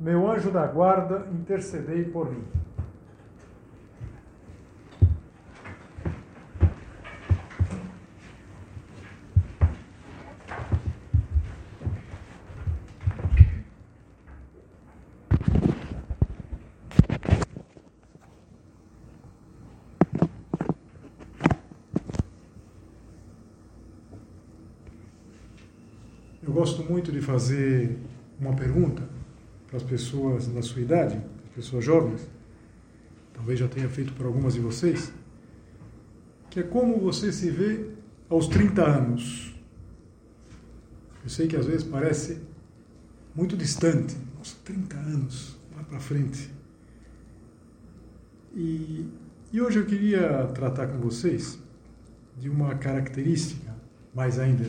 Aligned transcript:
meu 0.00 0.30
anjo 0.30 0.50
da 0.50 0.66
guarda, 0.66 1.28
intercedei 1.30 2.04
por 2.04 2.30
mim. 2.30 2.42
Eu 26.42 26.54
gosto 26.54 26.82
muito 26.82 27.12
de 27.12 27.20
fazer 27.20 27.98
uma 28.40 28.56
pergunta 28.56 29.09
para 29.70 29.76
as 29.76 29.84
pessoas 29.84 30.48
da 30.48 30.60
sua 30.62 30.82
idade, 30.82 31.16
as 31.44 31.54
pessoas 31.54 31.84
jovens, 31.84 32.28
talvez 33.32 33.56
já 33.56 33.68
tenha 33.68 33.88
feito 33.88 34.12
para 34.14 34.26
algumas 34.26 34.54
de 34.54 34.60
vocês, 34.60 35.12
que 36.50 36.58
é 36.58 36.62
como 36.64 36.98
você 36.98 37.32
se 37.32 37.48
vê 37.50 37.86
aos 38.28 38.48
30 38.48 38.82
anos. 38.82 39.54
Eu 41.22 41.30
sei 41.30 41.46
que 41.46 41.56
às 41.56 41.66
vezes 41.66 41.84
parece 41.84 42.42
muito 43.32 43.56
distante, 43.56 44.16
nossa, 44.36 44.56
30 44.64 44.96
anos, 44.96 45.56
lá 45.76 45.84
para 45.84 46.00
frente. 46.00 46.50
E, 48.52 49.06
e 49.52 49.60
hoje 49.60 49.78
eu 49.78 49.86
queria 49.86 50.48
tratar 50.48 50.88
com 50.88 50.98
vocês 50.98 51.60
de 52.36 52.48
uma 52.48 52.74
característica, 52.74 53.72
mais 54.12 54.36
ainda, 54.36 54.68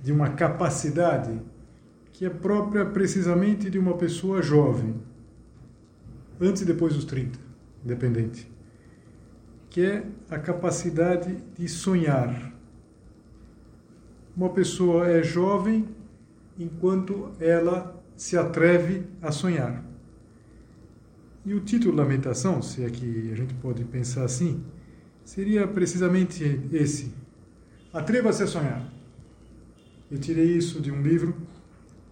de 0.00 0.12
uma 0.12 0.30
capacidade 0.30 1.40
que 2.20 2.26
é 2.26 2.28
própria 2.28 2.84
precisamente 2.84 3.70
de 3.70 3.78
uma 3.78 3.96
pessoa 3.96 4.42
jovem, 4.42 4.94
antes 6.38 6.60
e 6.60 6.66
depois 6.66 6.94
dos 6.94 7.06
30, 7.06 7.38
independente, 7.82 8.46
que 9.70 9.80
é 9.80 10.04
a 10.28 10.38
capacidade 10.38 11.34
de 11.58 11.66
sonhar. 11.66 12.52
Uma 14.36 14.50
pessoa 14.50 15.08
é 15.08 15.22
jovem 15.22 15.88
enquanto 16.58 17.32
ela 17.40 17.98
se 18.14 18.36
atreve 18.36 19.06
a 19.22 19.32
sonhar. 19.32 19.82
E 21.46 21.54
o 21.54 21.60
título 21.60 21.96
da 21.96 22.04
meditação, 22.04 22.60
se 22.60 22.84
é 22.84 22.90
que 22.90 23.32
a 23.32 23.34
gente 23.34 23.54
pode 23.54 23.82
pensar 23.86 24.24
assim, 24.24 24.62
seria 25.24 25.66
precisamente 25.66 26.68
esse: 26.70 27.14
Atreva-se 27.94 28.42
a 28.42 28.46
sonhar. 28.46 28.92
Eu 30.10 30.18
tirei 30.18 30.54
isso 30.54 30.82
de 30.82 30.90
um 30.90 31.00
livro 31.00 31.48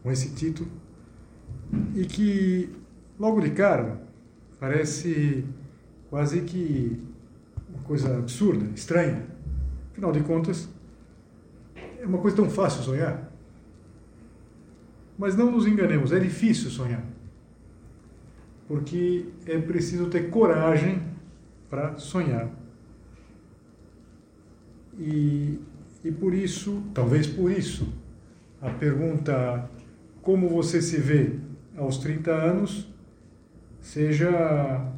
com 0.03 0.11
esse 0.11 0.35
título 0.35 0.69
e 1.95 2.05
que 2.05 2.71
logo 3.19 3.41
de 3.41 3.51
cara 3.51 4.01
parece 4.59 5.45
quase 6.11 6.43
que 6.43 7.01
uma 7.69 7.83
coisa 7.83 8.19
absurda, 8.19 8.65
estranha. 8.75 9.27
Afinal 9.93 10.13
de 10.13 10.21
contas, 10.21 10.69
é 12.01 12.07
uma 12.07 12.19
coisa 12.19 12.37
tão 12.37 12.49
fácil 12.49 12.83
sonhar. 12.83 13.31
Mas 15.19 15.37
não 15.37 15.51
nos 15.51 15.67
enganemos, 15.67 16.13
é 16.13 16.19
difícil 16.19 16.71
sonhar. 16.71 17.05
Porque 18.67 19.27
é 19.47 19.59
preciso 19.59 20.07
ter 20.09 20.31
coragem 20.31 21.03
para 21.69 21.97
sonhar. 21.97 22.49
E, 24.99 25.59
e 26.05 26.13
por 26.13 26.35
isso, 26.35 26.83
talvez 26.95 27.27
por 27.27 27.51
isso, 27.51 27.93
a 28.61 28.71
pergunta 28.71 29.69
como 30.29 30.47
você 30.47 30.83
se 30.83 30.99
vê 30.99 31.39
aos 31.75 31.97
30 31.97 32.31
anos 32.31 32.87
seja 33.81 34.93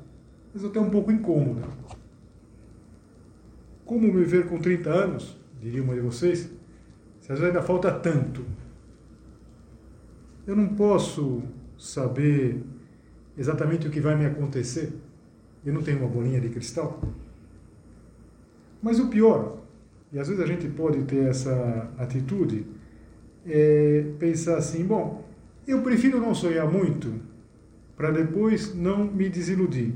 mas 0.53 0.65
até 0.65 0.81
um 0.81 0.91
pouco 0.91 1.13
incômoda. 1.13 1.69
Como 3.85 4.13
me 4.13 4.25
ver 4.25 4.49
com 4.49 4.59
30 4.59 4.91
anos, 4.91 5.39
diria 5.61 5.85
uma 5.85 5.95
de 5.95 6.01
vocês, 6.01 6.51
se 7.21 7.31
às 7.31 7.39
vezes 7.39 7.45
ainda 7.45 7.63
falta 7.63 7.93
tanto. 7.93 8.45
Eu 10.45 10.57
não 10.57 10.75
posso 10.75 11.45
saber 11.79 12.65
exatamente 13.39 13.87
o 13.87 13.91
que 13.93 14.01
vai 14.01 14.17
me 14.17 14.27
acontecer. 14.27 14.93
Eu 15.65 15.73
não 15.73 15.81
tenho 15.81 15.99
uma 15.99 16.09
bolinha 16.09 16.41
de 16.41 16.49
cristal. 16.49 17.01
Mas 18.83 18.99
o 18.99 19.07
pior, 19.07 19.63
e 20.13 20.19
às 20.19 20.27
vezes 20.27 20.43
a 20.43 20.47
gente 20.47 20.67
pode 20.71 21.05
ter 21.05 21.29
essa 21.29 21.89
atitude, 21.99 22.80
é, 23.47 24.13
pensar 24.19 24.59
assim: 24.59 24.85
bom, 24.85 25.25
eu 25.67 25.83
prefiro 25.83 26.21
não 26.21 26.35
sonhar 26.35 26.71
muito 26.71 27.21
para 27.97 28.11
depois 28.11 28.75
não 28.75 29.05
me 29.05 29.29
desiludir. 29.29 29.95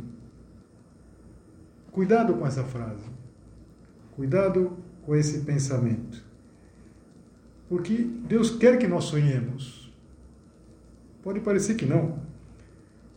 Cuidado 1.90 2.34
com 2.34 2.46
essa 2.46 2.62
frase. 2.64 3.04
Cuidado 4.14 4.76
com 5.06 5.16
esse 5.16 5.40
pensamento. 5.40 6.22
Porque 7.68 7.94
Deus 7.94 8.50
quer 8.50 8.78
que 8.78 8.86
nós 8.86 9.04
sonhemos. 9.04 9.92
Pode 11.22 11.40
parecer 11.40 11.76
que 11.76 11.86
não, 11.86 12.18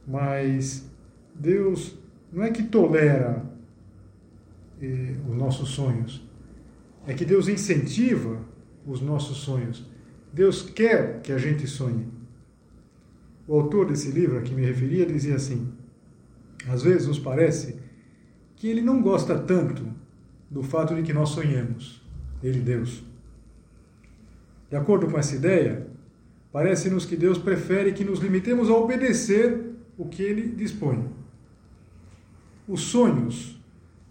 mas 0.07 0.89
Deus 1.35 1.97
não 2.31 2.43
é 2.43 2.51
que 2.51 2.63
tolera 2.63 3.45
eh, 4.81 5.15
os 5.27 5.35
nossos 5.35 5.69
sonhos, 5.69 6.25
é 7.05 7.13
que 7.13 7.25
Deus 7.25 7.49
incentiva 7.49 8.39
os 8.85 9.01
nossos 9.01 9.37
sonhos. 9.37 9.85
Deus 10.37 10.61
quer 10.61 11.19
que 11.23 11.31
a 11.31 11.37
gente 11.39 11.65
sonhe. 11.65 12.07
O 13.47 13.55
autor 13.55 13.87
desse 13.87 14.11
livro 14.11 14.37
a 14.37 14.41
que 14.43 14.53
me 14.53 14.63
referia 14.63 15.03
dizia 15.03 15.35
assim: 15.35 15.73
às 16.69 16.83
vezes 16.83 17.07
nos 17.07 17.17
parece 17.17 17.79
que 18.55 18.67
ele 18.67 18.81
não 18.81 19.01
gosta 19.01 19.35
tanto 19.35 19.83
do 20.47 20.61
fato 20.61 20.93
de 20.93 21.01
que 21.01 21.11
nós 21.11 21.29
sonhemos, 21.29 22.03
ele, 22.43 22.59
Deus. 22.59 23.03
De 24.69 24.75
acordo 24.75 25.07
com 25.07 25.17
essa 25.17 25.35
ideia, 25.35 25.87
parece-nos 26.51 27.03
que 27.03 27.15
Deus 27.15 27.39
prefere 27.39 27.91
que 27.91 28.05
nos 28.05 28.19
limitemos 28.19 28.69
a 28.69 28.75
obedecer 28.75 29.71
o 29.97 30.05
que 30.05 30.21
ele 30.21 30.49
dispõe. 30.49 31.09
Os 32.67 32.81
sonhos 32.81 33.59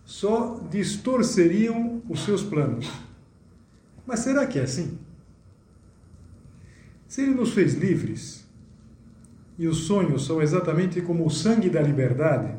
só 0.04 0.58
distorceriam 0.68 2.02
os 2.08 2.24
seus 2.24 2.42
planos. 2.42 2.90
Mas 4.04 4.20
será 4.20 4.44
que 4.44 4.58
é 4.58 4.62
assim? 4.62 5.05
Se 7.06 7.22
ele 7.22 7.34
nos 7.34 7.52
fez 7.52 7.74
livres, 7.74 8.46
e 9.58 9.66
os 9.66 9.78
sonhos 9.86 10.26
são 10.26 10.42
exatamente 10.42 11.00
como 11.00 11.24
o 11.24 11.30
sangue 11.30 11.70
da 11.70 11.80
liberdade, 11.80 12.54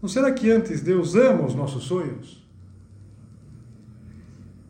não 0.00 0.08
será 0.08 0.32
que 0.32 0.50
antes 0.50 0.80
Deus 0.80 1.14
ama 1.14 1.44
os 1.44 1.54
nossos 1.54 1.84
sonhos? 1.84 2.46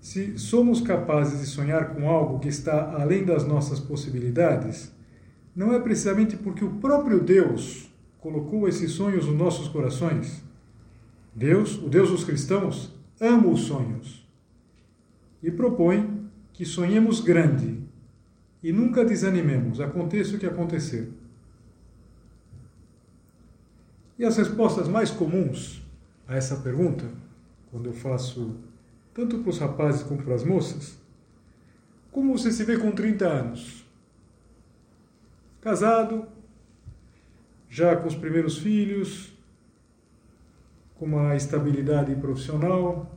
Se 0.00 0.38
somos 0.38 0.80
capazes 0.80 1.40
de 1.40 1.46
sonhar 1.46 1.94
com 1.94 2.08
algo 2.08 2.38
que 2.38 2.48
está 2.48 2.94
além 2.98 3.24
das 3.24 3.46
nossas 3.46 3.78
possibilidades, 3.78 4.90
não 5.54 5.74
é 5.74 5.78
precisamente 5.78 6.36
porque 6.36 6.64
o 6.64 6.76
próprio 6.76 7.20
Deus 7.20 7.90
colocou 8.18 8.66
esses 8.66 8.92
sonhos 8.92 9.26
nos 9.26 9.36
nossos 9.36 9.68
corações. 9.68 10.42
Deus, 11.34 11.76
o 11.76 11.88
Deus 11.88 12.10
dos 12.10 12.24
cristãos, 12.24 12.94
ama 13.20 13.48
os 13.48 13.60
sonhos 13.60 14.26
e 15.42 15.50
propõe 15.50 16.26
que 16.52 16.64
sonhemos 16.64 17.20
grande, 17.20 17.77
e 18.62 18.72
nunca 18.72 19.04
desanimemos, 19.04 19.80
aconteça 19.80 20.36
o 20.36 20.38
que 20.38 20.46
acontecer. 20.46 21.12
E 24.18 24.24
as 24.24 24.36
respostas 24.36 24.88
mais 24.88 25.10
comuns 25.10 25.82
a 26.26 26.34
essa 26.34 26.56
pergunta, 26.56 27.04
quando 27.70 27.86
eu 27.86 27.92
faço 27.92 28.56
tanto 29.14 29.38
para 29.38 29.50
os 29.50 29.58
rapazes 29.58 30.02
como 30.02 30.22
para 30.22 30.34
as 30.34 30.44
moças, 30.44 30.98
como 32.10 32.36
você 32.36 32.50
se 32.50 32.64
vê 32.64 32.76
com 32.76 32.90
30 32.90 33.26
anos? 33.26 33.84
Casado, 35.60 36.26
já 37.68 37.94
com 37.96 38.08
os 38.08 38.14
primeiros 38.14 38.58
filhos, 38.58 39.32
com 40.98 41.04
uma 41.04 41.36
estabilidade 41.36 42.14
profissional, 42.16 43.16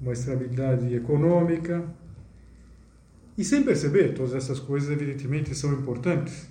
uma 0.00 0.12
estabilidade 0.12 0.94
econômica, 0.94 1.86
e 3.36 3.44
sem 3.44 3.62
perceber, 3.62 4.14
todas 4.14 4.34
essas 4.34 4.60
coisas 4.60 4.90
evidentemente 4.90 5.54
são 5.54 5.72
importantes. 5.72 6.48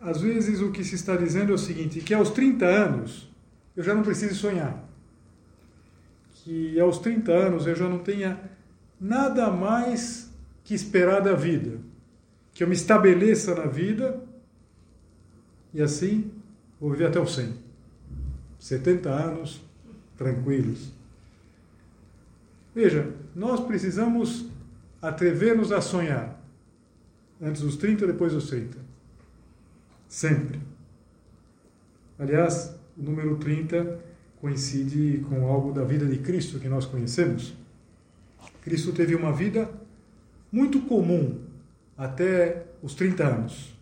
às 0.00 0.20
vezes 0.20 0.60
o 0.60 0.70
que 0.70 0.82
se 0.82 0.94
está 0.94 1.14
dizendo 1.16 1.52
é 1.52 1.54
o 1.54 1.58
seguinte, 1.58 2.00
que 2.00 2.14
aos 2.14 2.30
30 2.30 2.64
anos 2.64 3.30
eu 3.76 3.82
já 3.82 3.94
não 3.94 4.02
preciso 4.02 4.34
sonhar. 4.34 4.88
Que 6.32 6.78
aos 6.80 6.98
30 6.98 7.32
anos 7.32 7.66
eu 7.66 7.74
já 7.74 7.88
não 7.88 7.98
tenha 7.98 8.40
nada 8.98 9.50
mais 9.50 10.30
que 10.64 10.74
esperar 10.74 11.20
da 11.20 11.34
vida. 11.34 11.78
Que 12.54 12.62
eu 12.62 12.68
me 12.68 12.74
estabeleça 12.74 13.54
na 13.54 13.66
vida 13.66 14.22
e 15.72 15.80
assim 15.80 16.30
vou 16.80 16.90
viver 16.90 17.06
até 17.06 17.20
os 17.20 17.34
100. 17.34 17.54
70 18.58 19.08
anos 19.08 19.60
tranquilos. 20.16 20.92
Veja, 22.74 23.12
nós 23.34 23.60
precisamos 23.60 24.46
atrever-nos 25.00 25.72
a 25.72 25.80
sonhar. 25.80 26.40
Antes 27.40 27.62
dos 27.62 27.76
30, 27.76 28.06
depois 28.06 28.32
dos 28.32 28.48
30. 28.48 28.78
Sempre. 30.08 30.60
Aliás, 32.18 32.76
o 32.98 33.02
número 33.02 33.36
30 33.36 33.98
coincide 34.40 35.24
com 35.28 35.46
algo 35.46 35.72
da 35.72 35.84
vida 35.84 36.06
de 36.06 36.18
Cristo 36.18 36.58
que 36.58 36.68
nós 36.68 36.84
conhecemos. 36.84 37.54
Cristo 38.62 38.92
teve 38.92 39.14
uma 39.14 39.32
vida 39.32 39.70
muito 40.52 40.80
comum 40.82 41.40
até 41.96 42.66
os 42.82 42.94
30 42.94 43.24
anos, 43.24 43.74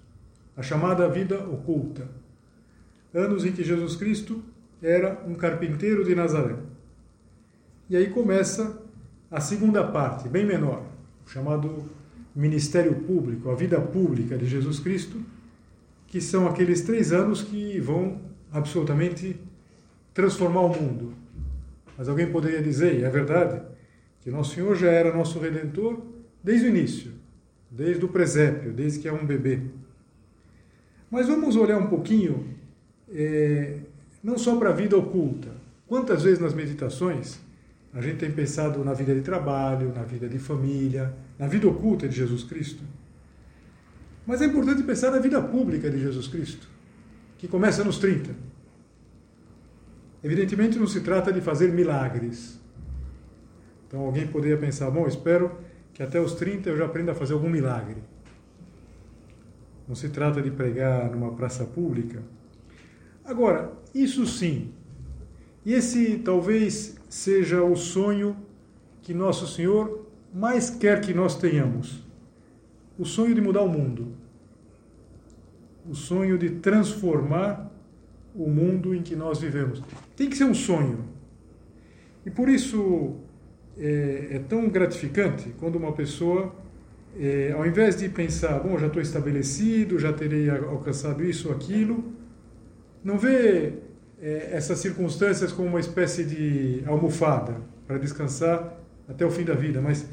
a 0.57 0.63
chamada 0.63 1.09
vida 1.09 1.39
oculta. 1.49 2.09
Anos 3.15 3.45
em 3.45 3.53
que 3.53 3.65
Jesus 3.65 3.97
Cristo 3.97 4.43
era 4.83 5.23
um 5.27 5.35
carpinteiro 5.35 6.05
de 6.05 6.15
Nazaré. 6.15 6.57
E 7.89 7.97
aí 7.97 8.11
começa 8.11 8.81
a 9.31 9.41
segunda 9.41 9.85
parte, 9.85 10.29
bem 10.29 10.45
menor, 10.45 10.85
chamado 11.29 11.89
ministério 12.35 12.95
público, 12.95 13.51
a 13.51 13.55
vida 13.55 13.81
pública 13.81 14.37
de 14.37 14.47
Jesus 14.47 14.81
Cristo, 14.81 15.21
que 16.07 16.21
são 16.21 16.47
aqueles 16.47 16.83
três 16.83 17.13
anos 17.13 17.43
que 17.43 17.79
vão 17.81 18.21
absolutamente 18.51 19.39
transformar 20.15 20.63
o 20.63 20.69
mundo. 20.69 21.13
Mas 21.97 22.09
alguém 22.09 22.31
poderia 22.31 22.63
dizer, 22.63 22.99
e 22.99 23.05
é 23.05 23.11
verdade, 23.11 23.61
que 24.21 24.31
Nosso 24.31 24.55
Senhor 24.55 24.75
já 24.75 24.91
era 24.91 25.15
nosso 25.15 25.39
redentor 25.39 26.01
desde 26.43 26.67
o 26.67 26.69
início, 26.71 27.13
desde 27.71 28.05
o 28.05 28.09
presépio, 28.09 28.73
desde 28.73 29.01
que 29.01 29.09
é 29.09 29.13
um 29.13 29.27
bebê. 29.27 29.61
Mas 31.11 31.27
vamos 31.27 31.57
olhar 31.57 31.79
um 31.79 31.89
pouquinho, 31.89 32.47
é, 33.11 33.79
não 34.23 34.39
só 34.39 34.57
para 34.57 34.71
a 34.71 34.73
vida 34.73 34.97
oculta. 34.97 35.49
Quantas 35.87 36.23
vezes 36.23 36.39
nas 36.39 36.55
meditações 36.55 37.41
a 37.95 38.01
gente 38.01 38.19
tem 38.19 38.31
pensado 38.31 38.85
na 38.85 38.93
vida 38.93 39.15
de 39.15 39.23
trabalho, 39.23 39.93
na 39.95 40.03
vida 40.03 40.29
de 40.29 40.39
família, 40.39 41.15
na 41.39 41.47
vida 41.47 41.67
oculta 41.67 42.09
de 42.09 42.17
Jesus 42.17 42.45
Cristo? 42.45 42.83
Mas 44.27 44.43
é 44.43 44.45
importante 44.45 44.83
pensar 44.83 45.11
na 45.11 45.19
vida 45.19 45.41
pública 45.41 45.91
de 45.91 45.99
Jesus 45.99 46.29
Cristo, 46.29 46.69
que 47.39 47.49
começa 47.49 47.83
nos 47.83 47.99
30. 47.99 48.35
Evidentemente 50.23 50.79
não 50.79 50.87
se 50.87 51.01
trata 51.01 51.33
de 51.33 51.41
fazer 51.41 51.73
milagres. 51.73 52.61
Então 53.87 54.01
alguém 54.01 54.27
poderia 54.27 54.59
pensar, 54.59 54.91
bom, 54.91 55.07
espero 55.07 55.59
que 55.95 56.03
até 56.03 56.21
os 56.21 56.35
30 56.35 56.69
eu 56.69 56.77
já 56.77 56.85
aprenda 56.85 57.13
a 57.13 57.15
fazer 57.15 57.33
algum 57.33 57.49
milagre. 57.49 57.97
Não 59.89 59.95
se 59.95 60.11
trata 60.11 60.43
de 60.43 60.51
pregar 60.51 61.11
numa 61.11 61.33
praça 61.33 61.65
pública. 61.65 62.23
Agora, 63.25 63.73
isso 63.95 64.27
sim. 64.27 64.73
E 65.65 65.73
esse 65.73 66.19
talvez 66.19 66.98
seja 67.09 67.63
o 67.63 67.75
sonho 67.77 68.37
que 69.03 69.15
Nosso 69.15 69.47
Senhor 69.47 70.07
mais 70.33 70.71
quer 70.71 71.01
que 71.01 71.15
nós 71.15 71.37
tenhamos. 71.37 72.05
O 72.99 73.05
sonho 73.05 73.35
de 73.35 73.41
mudar 73.41 73.63
o 73.63 73.69
mundo. 73.69 74.09
O 75.89 75.95
sonho 75.95 76.37
de 76.37 76.51
transformar 76.51 77.73
o 78.35 78.49
mundo 78.49 78.95
em 78.95 79.03
que 79.03 79.17
nós 79.17 79.41
vivemos. 79.41 79.83
Tem 80.15 80.29
que 80.29 80.37
ser 80.37 80.45
um 80.45 80.55
sonho. 80.55 81.05
E 82.27 82.31
por 82.31 82.49
isso 82.49 83.17
é, 83.79 84.29
é 84.33 84.39
tão 84.41 84.69
gratificante 84.69 85.55
quando 85.59 85.77
uma 85.77 85.93
pessoa, 85.93 86.55
é, 87.19 87.53
ao 87.53 87.67
invés 87.67 87.97
de 87.97 88.09
pensar, 88.09 88.59
bom, 88.61 88.77
já 88.77 88.89
estou 88.89 89.01
estabelecido, 89.01 89.99
já 89.99 90.13
terei 90.13 90.51
alcançado 90.51 91.25
isso 91.25 91.49
ou 91.49 91.55
aquilo, 91.55 92.13
não 93.03 93.17
vê 93.17 93.75
é, 94.21 94.51
essas 94.53 94.79
circunstâncias 94.79 95.53
como 95.53 95.69
uma 95.69 95.81
espécie 95.81 96.25
de 96.25 96.83
almofada 96.87 97.57
para 97.87 97.99
descansar 97.99 98.77
até 99.09 99.25
o 99.25 99.31
fim 99.31 99.45
da 99.45 99.55
vida, 99.55 99.81
mas 99.81 100.07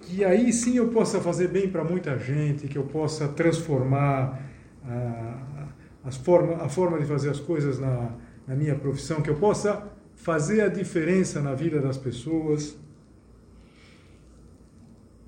que 0.00 0.24
aí 0.24 0.52
sim 0.52 0.76
eu 0.76 0.88
possa 0.88 1.20
fazer 1.20 1.48
bem 1.48 1.68
para 1.68 1.84
muita 1.84 2.18
gente, 2.18 2.66
que 2.66 2.76
eu 2.76 2.84
possa 2.84 3.28
transformar 3.28 4.40
a, 4.84 5.68
as 6.04 6.16
forma, 6.16 6.56
a 6.56 6.68
forma 6.68 6.98
de 6.98 7.04
fazer 7.04 7.30
as 7.30 7.38
coisas 7.38 7.78
na, 7.78 8.12
na 8.46 8.56
minha 8.56 8.74
profissão, 8.74 9.20
que 9.20 9.30
eu 9.30 9.36
possa 9.36 9.86
fazer 10.14 10.62
a 10.62 10.68
diferença 10.68 11.40
na 11.40 11.54
vida 11.54 11.80
das 11.80 11.96
pessoas. 11.96 12.76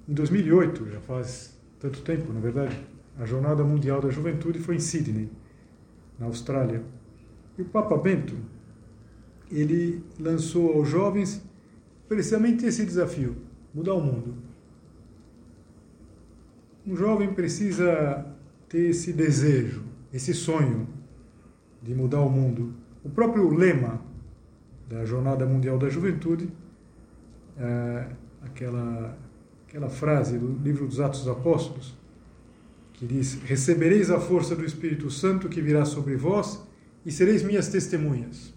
Em 0.08 0.14
2008, 0.14 0.90
já 0.90 1.00
faz 1.00 1.56
tanto 1.78 2.00
tempo, 2.02 2.32
na 2.32 2.40
verdade, 2.40 2.76
a 3.18 3.24
Jornada 3.24 3.62
Mundial 3.62 4.00
da 4.00 4.10
Juventude 4.10 4.58
foi 4.58 4.76
em 4.76 4.80
Sydney, 4.80 5.30
na 6.18 6.26
Austrália. 6.26 6.82
E 7.58 7.62
o 7.62 7.64
Papa 7.66 7.96
Bento, 7.96 8.36
ele 9.50 10.02
lançou 10.18 10.72
aos 10.74 10.88
jovens 10.88 11.42
precisamente 12.08 12.64
esse 12.66 12.84
desafio, 12.84 13.36
mudar 13.74 13.94
o 13.94 14.00
mundo. 14.00 14.34
Um 16.86 16.96
jovem 16.96 17.32
precisa 17.32 18.26
ter 18.68 18.90
esse 18.90 19.12
desejo, 19.12 19.82
esse 20.12 20.34
sonho 20.34 20.88
de 21.82 21.94
mudar 21.94 22.20
o 22.20 22.30
mundo. 22.30 22.74
O 23.04 23.10
próprio 23.10 23.48
lema 23.50 24.00
da 24.88 25.04
Jornada 25.04 25.46
Mundial 25.46 25.78
da 25.78 25.88
Juventude, 25.88 26.50
é 27.56 28.08
aquela, 28.42 29.16
aquela 29.68 29.88
frase 29.88 30.38
do 30.38 30.58
livro 30.62 30.86
dos 30.86 31.00
Atos 31.00 31.20
dos 31.20 31.28
Apóstolos, 31.28 31.94
que 32.92 33.06
diz: 33.06 33.40
Recebereis 33.42 34.10
a 34.10 34.18
força 34.18 34.54
do 34.56 34.64
Espírito 34.64 35.10
Santo 35.10 35.48
que 35.48 35.60
virá 35.60 35.84
sobre 35.84 36.16
vós 36.16 36.62
e 37.04 37.10
sereis 37.10 37.42
minhas 37.42 37.68
testemunhas. 37.68 38.52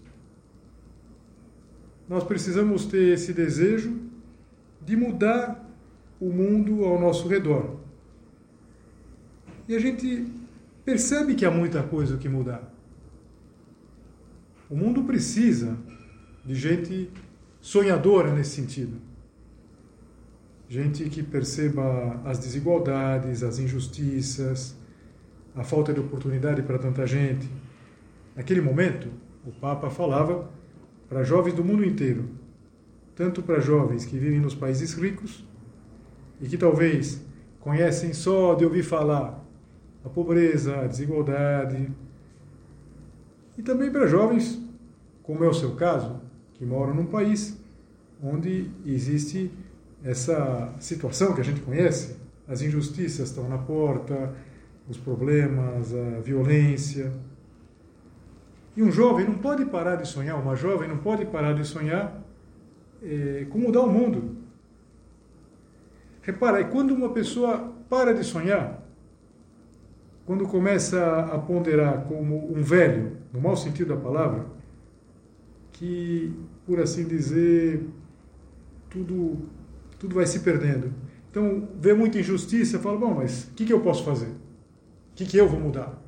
Nós 2.08 2.22
precisamos 2.22 2.86
ter 2.86 3.14
esse 3.14 3.32
desejo 3.32 3.98
de 4.80 4.96
mudar 4.96 5.68
o 6.20 6.30
mundo 6.30 6.84
ao 6.84 7.00
nosso 7.00 7.26
redor. 7.26 7.80
E 9.68 9.74
a 9.74 9.78
gente 9.80 10.32
percebe 10.84 11.34
que 11.34 11.44
há 11.44 11.50
muita 11.50 11.82
coisa 11.82 12.16
que 12.16 12.28
mudar. 12.28 12.72
O 14.70 14.76
mundo 14.76 15.02
precisa 15.02 15.76
de 16.44 16.54
gente 16.54 17.10
sonhadora 17.60 18.32
nesse 18.32 18.50
sentido. 18.50 18.96
Gente 20.68 21.08
que 21.08 21.22
perceba 21.22 22.20
as 22.24 22.38
desigualdades, 22.38 23.42
as 23.42 23.58
injustiças, 23.58 24.76
a 25.54 25.64
falta 25.64 25.92
de 25.92 25.98
oportunidade 25.98 26.62
para 26.62 26.78
tanta 26.78 27.06
gente 27.06 27.48
Naquele 28.36 28.60
momento, 28.60 29.08
o 29.46 29.50
Papa 29.50 29.88
falava 29.88 30.50
para 31.08 31.24
jovens 31.24 31.54
do 31.54 31.64
mundo 31.64 31.82
inteiro, 31.82 32.28
tanto 33.14 33.42
para 33.42 33.60
jovens 33.60 34.04
que 34.04 34.18
vivem 34.18 34.40
nos 34.40 34.54
países 34.54 34.92
ricos 34.92 35.42
e 36.40 36.46
que 36.46 36.58
talvez 36.58 37.24
conhecem 37.60 38.12
só 38.12 38.54
de 38.54 38.64
ouvir 38.64 38.82
falar 38.82 39.42
a 40.04 40.08
pobreza, 40.08 40.80
a 40.80 40.86
desigualdade, 40.86 41.90
e 43.56 43.62
também 43.62 43.90
para 43.90 44.06
jovens, 44.06 44.60
como 45.22 45.42
é 45.42 45.48
o 45.48 45.54
seu 45.54 45.74
caso, 45.74 46.20
que 46.54 46.64
moram 46.66 46.94
num 46.94 47.06
país 47.06 47.58
onde 48.22 48.70
existe 48.84 49.50
essa 50.04 50.74
situação 50.78 51.34
que 51.34 51.40
a 51.40 51.44
gente 51.44 51.62
conhece, 51.62 52.16
as 52.46 52.60
injustiças 52.60 53.30
estão 53.30 53.48
na 53.48 53.58
porta, 53.58 54.34
os 54.88 54.98
problemas, 54.98 55.92
a 55.94 56.20
violência, 56.20 57.12
e 58.76 58.82
um 58.82 58.92
jovem 58.92 59.26
não 59.26 59.38
pode 59.38 59.64
parar 59.64 59.96
de 59.96 60.06
sonhar, 60.06 60.38
uma 60.40 60.54
jovem 60.54 60.88
não 60.88 60.98
pode 60.98 61.24
parar 61.24 61.54
de 61.54 61.64
sonhar 61.64 62.22
é, 63.02 63.46
com 63.48 63.58
mudar 63.58 63.80
o 63.80 63.90
mundo. 63.90 64.36
Repara, 66.20 66.60
e 66.60 66.64
quando 66.64 66.92
uma 66.92 67.08
pessoa 67.10 67.72
para 67.88 68.12
de 68.12 68.22
sonhar, 68.22 68.82
quando 70.26 70.46
começa 70.46 71.20
a 71.32 71.38
ponderar 71.38 72.04
como 72.04 72.52
um 72.52 72.60
velho, 72.62 73.16
no 73.32 73.40
mau 73.40 73.56
sentido 73.56 73.94
da 73.94 74.00
palavra, 74.00 74.44
que, 75.72 76.34
por 76.66 76.80
assim 76.80 77.06
dizer, 77.06 77.86
tudo, 78.90 79.48
tudo 79.98 80.16
vai 80.16 80.26
se 80.26 80.40
perdendo. 80.40 80.92
Então, 81.30 81.68
vê 81.78 81.94
muita 81.94 82.18
injustiça, 82.18 82.78
fala, 82.78 82.98
bom, 82.98 83.14
mas 83.14 83.44
o 83.44 83.54
que, 83.54 83.64
que 83.64 83.72
eu 83.72 83.80
posso 83.80 84.04
fazer? 84.04 84.28
O 84.28 85.14
que, 85.14 85.24
que 85.24 85.36
eu 85.36 85.48
vou 85.48 85.60
mudar? 85.60 86.02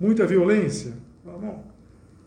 Muita 0.00 0.26
violência, 0.26 0.94
Bom, 1.36 1.64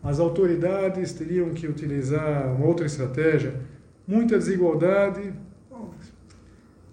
as 0.02 0.18
autoridades 0.20 1.12
teriam 1.12 1.50
que 1.50 1.66
utilizar 1.66 2.54
uma 2.54 2.66
outra 2.66 2.86
estratégia. 2.86 3.60
Muita 4.06 4.36
desigualdade. 4.36 5.32
Bom, 5.70 5.90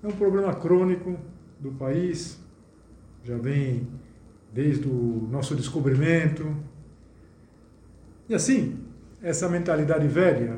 é 0.03 0.07
um 0.07 0.11
problema 0.11 0.53
crônico 0.53 1.17
do 1.59 1.71
país. 1.71 2.39
Já 3.23 3.37
vem 3.37 3.87
desde 4.53 4.87
o 4.87 5.27
nosso 5.31 5.55
descobrimento. 5.55 6.55
E 8.27 8.35
assim, 8.35 8.79
essa 9.21 9.49
mentalidade 9.49 10.07
velha, 10.07 10.57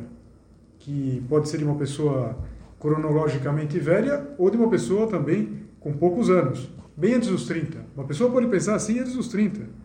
que 0.78 1.24
pode 1.30 1.48
ser 1.50 1.58
de 1.58 1.64
uma 1.64 1.76
pessoa 1.76 2.38
cronologicamente 2.80 3.80
velha 3.80 4.28
ou 4.38 4.50
de 4.50 4.58
uma 4.58 4.70
pessoa 4.70 5.08
também 5.08 5.62
com 5.80 5.94
poucos 5.94 6.30
anos, 6.30 6.70
bem 6.98 7.14
antes 7.14 7.30
dos 7.30 7.46
30. 7.46 7.86
Uma 7.96 8.06
pessoa 8.06 8.32
pode 8.32 8.48
pensar 8.48 8.76
assim 8.76 9.00
antes 9.00 9.14
dos 9.14 9.28
30. 9.28 9.81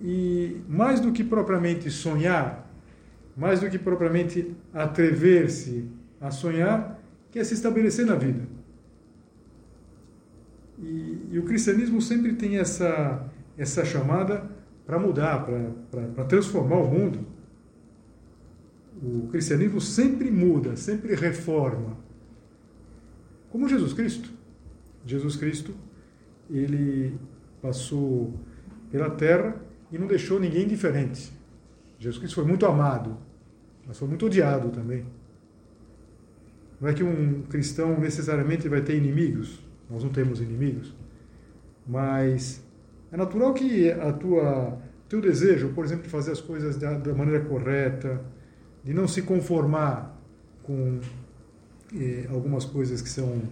E 0.00 0.60
mais 0.68 1.00
do 1.00 1.12
que 1.12 1.24
propriamente 1.24 1.90
sonhar, 1.90 2.70
mais 3.36 3.60
do 3.60 3.68
que 3.68 3.78
propriamente 3.78 4.54
atrever-se 4.72 5.88
a 6.20 6.30
sonhar, 6.30 7.00
quer 7.30 7.44
se 7.44 7.54
estabelecer 7.54 8.06
na 8.06 8.14
vida. 8.14 8.42
E, 10.78 11.28
e 11.32 11.38
o 11.38 11.44
cristianismo 11.44 12.00
sempre 12.00 12.34
tem 12.34 12.58
essa, 12.58 13.28
essa 13.56 13.84
chamada 13.84 14.48
para 14.86 14.98
mudar, 14.98 15.46
para 15.90 16.24
transformar 16.24 16.78
o 16.78 16.88
mundo. 16.88 17.26
O 19.02 19.28
cristianismo 19.28 19.80
sempre 19.80 20.30
muda, 20.30 20.76
sempre 20.76 21.14
reforma. 21.14 21.96
Como 23.50 23.68
Jesus 23.68 23.92
Cristo. 23.92 24.30
Jesus 25.06 25.36
Cristo, 25.36 25.74
ele 26.50 27.14
passou 27.62 28.34
pela 28.90 29.10
terra 29.10 29.67
e 29.90 29.98
não 29.98 30.06
deixou 30.06 30.38
ninguém 30.38 30.66
diferente. 30.66 31.32
Jesus 31.98 32.18
Cristo 32.18 32.34
foi 32.36 32.44
muito 32.44 32.64
amado, 32.66 33.16
mas 33.86 33.98
foi 33.98 34.06
muito 34.08 34.26
odiado 34.26 34.70
também. 34.70 35.04
Não 36.80 36.88
é 36.88 36.94
que 36.94 37.02
um 37.02 37.42
cristão 37.42 37.98
necessariamente 37.98 38.68
vai 38.68 38.80
ter 38.80 38.96
inimigos, 38.96 39.60
nós 39.90 40.04
não 40.04 40.10
temos 40.10 40.40
inimigos, 40.40 40.94
mas 41.86 42.62
é 43.10 43.16
natural 43.16 43.52
que 43.52 43.90
a 43.90 44.12
tua 44.12 44.78
teu 45.08 45.20
desejo, 45.20 45.70
por 45.70 45.84
exemplo, 45.84 46.04
de 46.04 46.10
fazer 46.10 46.32
as 46.32 46.40
coisas 46.40 46.76
da, 46.76 46.98
da 46.98 47.14
maneira 47.14 47.42
correta, 47.44 48.20
de 48.84 48.92
não 48.92 49.08
se 49.08 49.22
conformar 49.22 50.14
com 50.62 51.00
eh, 51.96 52.26
algumas 52.28 52.64
coisas 52.64 53.00
que 53.00 53.08
são 53.08 53.42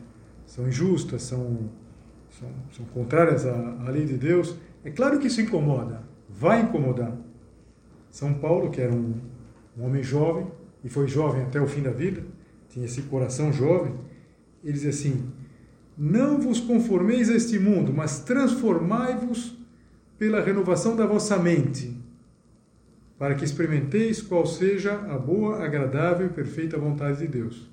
são 0.45 0.69
injustas, 0.69 1.23
são 1.23 1.71
são, 2.31 2.49
são 2.77 2.85
contrárias 2.87 3.47
à, 3.47 3.55
à 3.87 3.91
lei 3.91 4.05
de 4.05 4.19
Deus, 4.19 4.57
é 4.85 4.91
claro 4.91 5.19
que 5.19 5.27
isso 5.27 5.41
incomoda, 5.41 6.03
vai 6.39 6.63
incomodar. 6.63 7.17
São 8.11 8.35
Paulo, 8.35 8.71
que 8.71 8.81
era 8.81 8.93
um, 8.93 9.15
um 9.77 9.85
homem 9.85 10.03
jovem, 10.03 10.47
e 10.85 10.89
foi 10.89 11.09
jovem 11.09 11.43
até 11.43 11.61
o 11.61 11.67
fim 11.67 11.83
da 11.83 11.91
vida, 11.91 12.23
tinha 12.69 12.85
esse 12.85 13.03
coração 13.03 13.53
jovem, 13.53 13.95
ele 14.63 14.75
diz 14.75 14.87
assim: 14.87 15.31
Não 15.97 16.41
vos 16.41 16.61
conformeis 16.61 17.31
a 17.31 17.35
este 17.35 17.59
mundo, 17.59 17.93
mas 17.93 18.21
transformai-vos 18.21 19.57
pela 20.19 20.41
renovação 20.41 20.97
da 20.97 21.07
vossa 21.07 21.39
mente, 21.39 21.97
para 23.19 23.35
que 23.35 23.45
experimenteis 23.45 24.21
qual 24.21 24.47
seja 24.47 24.95
a 24.95 25.19
boa, 25.19 25.65
agradável 25.65 26.27
e 26.27 26.31
perfeita 26.31 26.79
vontade 26.79 27.19
de 27.19 27.29
Deus. 27.29 27.69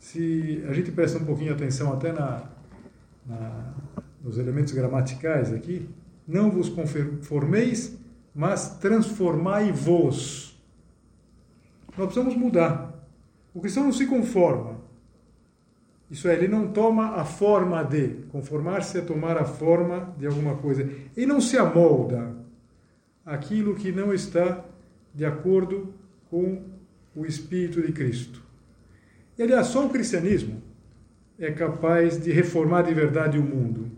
Se 0.00 0.64
a 0.68 0.72
gente 0.72 0.90
presta 0.90 1.18
um 1.18 1.24
pouquinho 1.24 1.52
atenção 1.52 1.92
até 1.92 2.12
na, 2.12 2.44
na, 3.26 3.74
nos 4.22 4.38
elementos 4.38 4.72
gramaticais 4.72 5.52
aqui, 5.52 5.88
não 6.28 6.50
vos 6.50 6.68
conformeis, 6.68 7.98
mas 8.34 8.76
transformai-vos. 8.78 10.62
Nós 11.96 12.06
precisamos 12.06 12.36
mudar. 12.36 12.94
O 13.54 13.60
cristão 13.60 13.84
não 13.84 13.92
se 13.92 14.06
conforma. 14.06 14.78
Isso 16.10 16.28
é, 16.28 16.34
ele 16.34 16.46
não 16.46 16.70
toma 16.70 17.16
a 17.16 17.24
forma 17.24 17.82
de. 17.82 18.08
Conformar-se 18.30 18.98
é 18.98 19.00
tomar 19.00 19.38
a 19.38 19.44
forma 19.44 20.14
de 20.18 20.26
alguma 20.26 20.56
coisa. 20.56 20.88
E 21.16 21.26
não 21.26 21.40
se 21.40 21.56
amolda 21.56 22.36
aquilo 23.24 23.74
que 23.74 23.90
não 23.90 24.12
está 24.12 24.64
de 25.14 25.24
acordo 25.24 25.92
com 26.30 26.62
o 27.16 27.26
Espírito 27.26 27.82
de 27.82 27.92
Cristo. 27.92 28.42
E, 29.36 29.42
aliás, 29.42 29.68
só 29.68 29.84
o 29.84 29.90
cristianismo 29.90 30.62
é 31.38 31.50
capaz 31.50 32.20
de 32.20 32.32
reformar 32.32 32.82
de 32.82 32.94
verdade 32.94 33.38
o 33.38 33.42
mundo. 33.42 33.90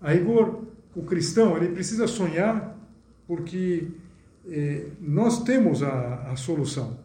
A 0.00 0.12
rigor, 0.12 0.69
o 1.00 1.04
cristão 1.04 1.56
ele 1.56 1.70
precisa 1.70 2.06
sonhar 2.06 2.76
porque 3.26 3.88
eh, 4.46 4.88
nós 5.00 5.42
temos 5.42 5.82
a, 5.82 6.30
a 6.30 6.36
solução. 6.36 6.98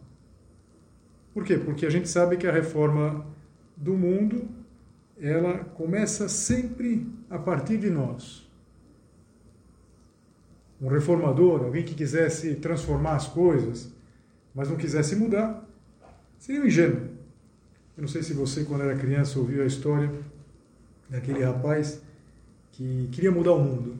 Por 1.32 1.44
quê? 1.44 1.56
Porque 1.56 1.86
a 1.86 1.90
gente 1.90 2.08
sabe 2.08 2.36
que 2.36 2.46
a 2.46 2.52
reforma 2.52 3.26
do 3.74 3.94
mundo 3.94 4.48
ela 5.18 5.64
começa 5.64 6.28
sempre 6.28 7.10
a 7.30 7.38
partir 7.38 7.78
de 7.78 7.88
nós. 7.88 8.46
Um 10.78 10.88
reformador, 10.88 11.64
alguém 11.64 11.82
que 11.82 11.94
quisesse 11.94 12.56
transformar 12.56 13.16
as 13.16 13.26
coisas, 13.26 13.90
mas 14.54 14.68
não 14.68 14.76
quisesse 14.76 15.16
mudar, 15.16 15.66
seria 16.38 16.60
um 16.60 16.66
ingênuo. 16.66 17.00
Eu 17.96 18.02
não 18.02 18.08
sei 18.08 18.22
se 18.22 18.34
você, 18.34 18.62
quando 18.64 18.82
era 18.82 18.94
criança, 18.94 19.38
ouviu 19.38 19.62
a 19.62 19.66
história 19.66 20.12
daquele 21.08 21.42
rapaz 21.42 22.02
que 22.76 23.08
queria 23.10 23.30
mudar 23.30 23.52
o 23.52 23.58
mundo, 23.58 23.96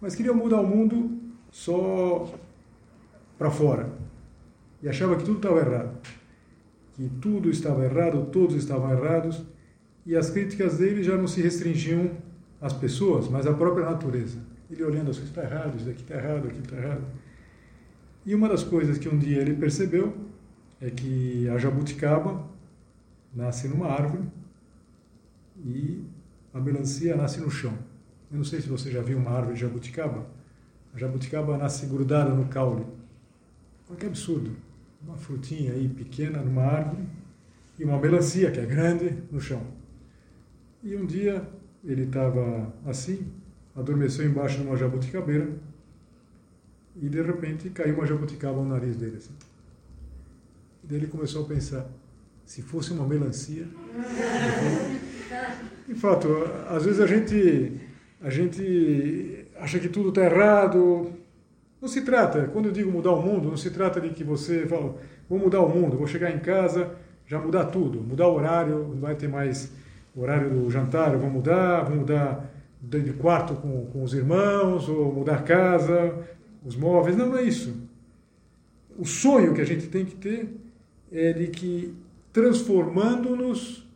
mas 0.00 0.16
queria 0.16 0.32
mudar 0.32 0.60
o 0.60 0.66
mundo 0.66 1.16
só 1.52 2.28
para 3.38 3.50
fora 3.50 3.88
e 4.82 4.88
achava 4.88 5.14
que 5.16 5.24
tudo 5.24 5.36
estava 5.36 5.60
errado, 5.60 5.96
que 6.94 7.08
tudo 7.20 7.48
estava 7.48 7.84
errado, 7.84 8.26
todos 8.32 8.56
estavam 8.56 8.90
errados 8.90 9.42
e 10.04 10.16
as 10.16 10.28
críticas 10.28 10.78
dele 10.78 11.04
já 11.04 11.16
não 11.16 11.28
se 11.28 11.40
restringiam 11.40 12.10
às 12.60 12.72
pessoas, 12.72 13.28
mas 13.28 13.46
à 13.46 13.54
própria 13.54 13.88
natureza. 13.88 14.38
Ele 14.68 14.82
olhando 14.82 15.12
assim, 15.12 15.22
está 15.22 15.44
errado, 15.44 15.76
isso 15.76 15.86
daqui 15.86 16.02
está 16.02 16.16
errado, 16.16 16.48
aquilo 16.48 16.64
está 16.64 16.76
errado. 16.76 17.04
E 18.26 18.34
uma 18.34 18.48
das 18.48 18.64
coisas 18.64 18.98
que 18.98 19.08
um 19.08 19.18
dia 19.18 19.40
ele 19.40 19.54
percebeu 19.54 20.16
é 20.80 20.90
que 20.90 21.48
a 21.48 21.58
jabuticaba 21.58 22.44
nasce 23.32 23.68
numa 23.68 23.86
árvore 23.86 24.24
e 25.64 26.02
a 26.52 26.60
melancia 26.60 27.16
nasce 27.16 27.40
no 27.40 27.50
chão. 27.50 27.89
Eu 28.30 28.38
não 28.38 28.44
sei 28.44 28.60
se 28.60 28.68
você 28.68 28.90
já 28.90 29.02
viu 29.02 29.18
uma 29.18 29.30
árvore 29.30 29.54
de 29.54 29.60
jabuticaba. 29.60 30.26
A 30.94 30.98
jabuticaba 30.98 31.56
nasce 31.58 31.86
grudada 31.86 32.32
no 32.32 32.46
caule. 32.46 32.86
Olha 33.88 33.98
que 33.98 34.06
absurdo. 34.06 34.56
Uma 35.02 35.16
frutinha 35.16 35.72
aí 35.72 35.88
pequena 35.88 36.40
numa 36.40 36.62
árvore 36.62 37.04
e 37.78 37.84
uma 37.84 37.98
melancia 37.98 38.50
que 38.50 38.60
é 38.60 38.66
grande 38.66 39.16
no 39.30 39.40
chão. 39.40 39.62
E 40.82 40.94
um 40.94 41.06
dia 41.06 41.48
ele 41.84 42.04
estava 42.04 42.72
assim, 42.86 43.26
adormeceu 43.74 44.26
embaixo 44.26 44.58
de 44.58 44.66
uma 44.66 44.76
jabuticabeira 44.76 45.48
e 46.96 47.08
de 47.08 47.22
repente 47.22 47.70
caiu 47.70 47.94
uma 47.94 48.06
jabuticaba 48.06 48.62
no 48.62 48.68
nariz 48.68 48.96
dele. 48.96 49.16
Assim. 49.16 49.32
E 50.84 50.86
daí 50.86 50.98
ele 50.98 51.06
começou 51.06 51.44
a 51.44 51.48
pensar, 51.48 51.86
se 52.44 52.62
fosse 52.62 52.92
uma 52.92 53.06
melancia. 53.06 53.66
De 55.86 55.94
fato, 55.94 56.28
às 56.68 56.84
vezes 56.84 57.00
a 57.00 57.06
gente, 57.06 57.80
a 58.20 58.28
gente 58.28 59.46
acha 59.58 59.78
que 59.78 59.88
tudo 59.88 60.10
está 60.10 60.24
errado. 60.24 61.12
Não 61.80 61.88
se 61.88 62.02
trata, 62.02 62.46
quando 62.52 62.66
eu 62.66 62.72
digo 62.72 62.90
mudar 62.90 63.12
o 63.12 63.22
mundo, 63.22 63.48
não 63.48 63.56
se 63.56 63.70
trata 63.70 64.00
de 64.00 64.10
que 64.10 64.22
você 64.22 64.66
fala, 64.66 64.96
vou 65.28 65.38
mudar 65.38 65.60
o 65.60 65.68
mundo, 65.68 65.96
vou 65.96 66.06
chegar 66.06 66.30
em 66.30 66.38
casa, 66.38 66.90
já 67.26 67.38
mudar 67.38 67.66
tudo, 67.66 68.00
mudar 68.02 68.28
o 68.28 68.34
horário, 68.34 68.88
não 68.88 69.00
vai 69.00 69.14
ter 69.14 69.28
mais 69.28 69.72
o 70.14 70.20
horário 70.20 70.50
do 70.50 70.70
jantar, 70.70 71.16
vou 71.16 71.30
mudar, 71.30 71.84
vou 71.84 71.96
mudar 71.96 72.50
de 72.82 73.12
quarto 73.14 73.54
com, 73.54 73.86
com 73.86 74.02
os 74.02 74.12
irmãos, 74.12 74.88
ou 74.88 75.12
mudar 75.12 75.42
casa, 75.44 76.14
os 76.64 76.76
móveis. 76.76 77.16
Não, 77.16 77.26
não 77.26 77.38
é 77.38 77.44
isso. 77.44 77.74
O 78.98 79.06
sonho 79.06 79.54
que 79.54 79.62
a 79.62 79.66
gente 79.66 79.86
tem 79.86 80.04
que 80.04 80.16
ter 80.16 80.54
é 81.10 81.32
de 81.32 81.46
que 81.46 81.94
transformando-nos, 82.32 83.88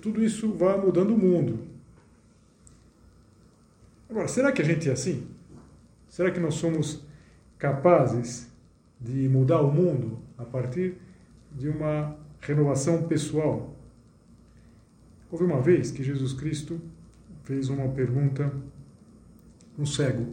tudo 0.00 0.22
isso 0.22 0.52
vai 0.52 0.78
mudando 0.78 1.14
o 1.14 1.18
mundo. 1.18 1.73
Agora, 4.14 4.28
será 4.28 4.52
que 4.52 4.62
a 4.62 4.64
gente 4.64 4.88
é 4.88 4.92
assim? 4.92 5.26
Será 6.08 6.30
que 6.30 6.38
nós 6.38 6.54
somos 6.54 7.04
capazes 7.58 8.48
de 9.00 9.28
mudar 9.28 9.60
o 9.60 9.72
mundo 9.72 10.20
a 10.38 10.44
partir 10.44 10.94
de 11.50 11.68
uma 11.68 12.16
renovação 12.40 13.08
pessoal? 13.08 13.74
Houve 15.32 15.42
uma 15.42 15.60
vez 15.60 15.90
que 15.90 16.04
Jesus 16.04 16.32
Cristo 16.32 16.80
fez 17.42 17.68
uma 17.68 17.88
pergunta 17.88 18.54
um 19.76 19.84
cego. 19.84 20.32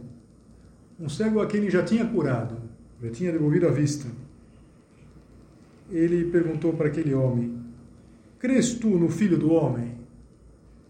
Um 1.00 1.08
cego 1.08 1.40
a 1.40 1.48
quem 1.48 1.62
ele 1.62 1.70
já 1.70 1.82
tinha 1.82 2.06
curado, 2.06 2.62
já 3.02 3.10
tinha 3.10 3.32
devolvido 3.32 3.66
a 3.66 3.72
vista 3.72 4.06
ele 5.90 6.30
perguntou 6.30 6.72
para 6.72 6.86
aquele 6.86 7.12
homem: 7.12 7.58
Crês 8.38 8.74
tu 8.74 8.98
no 8.98 9.08
filho 9.08 9.36
do 9.36 9.52
homem? 9.52 9.92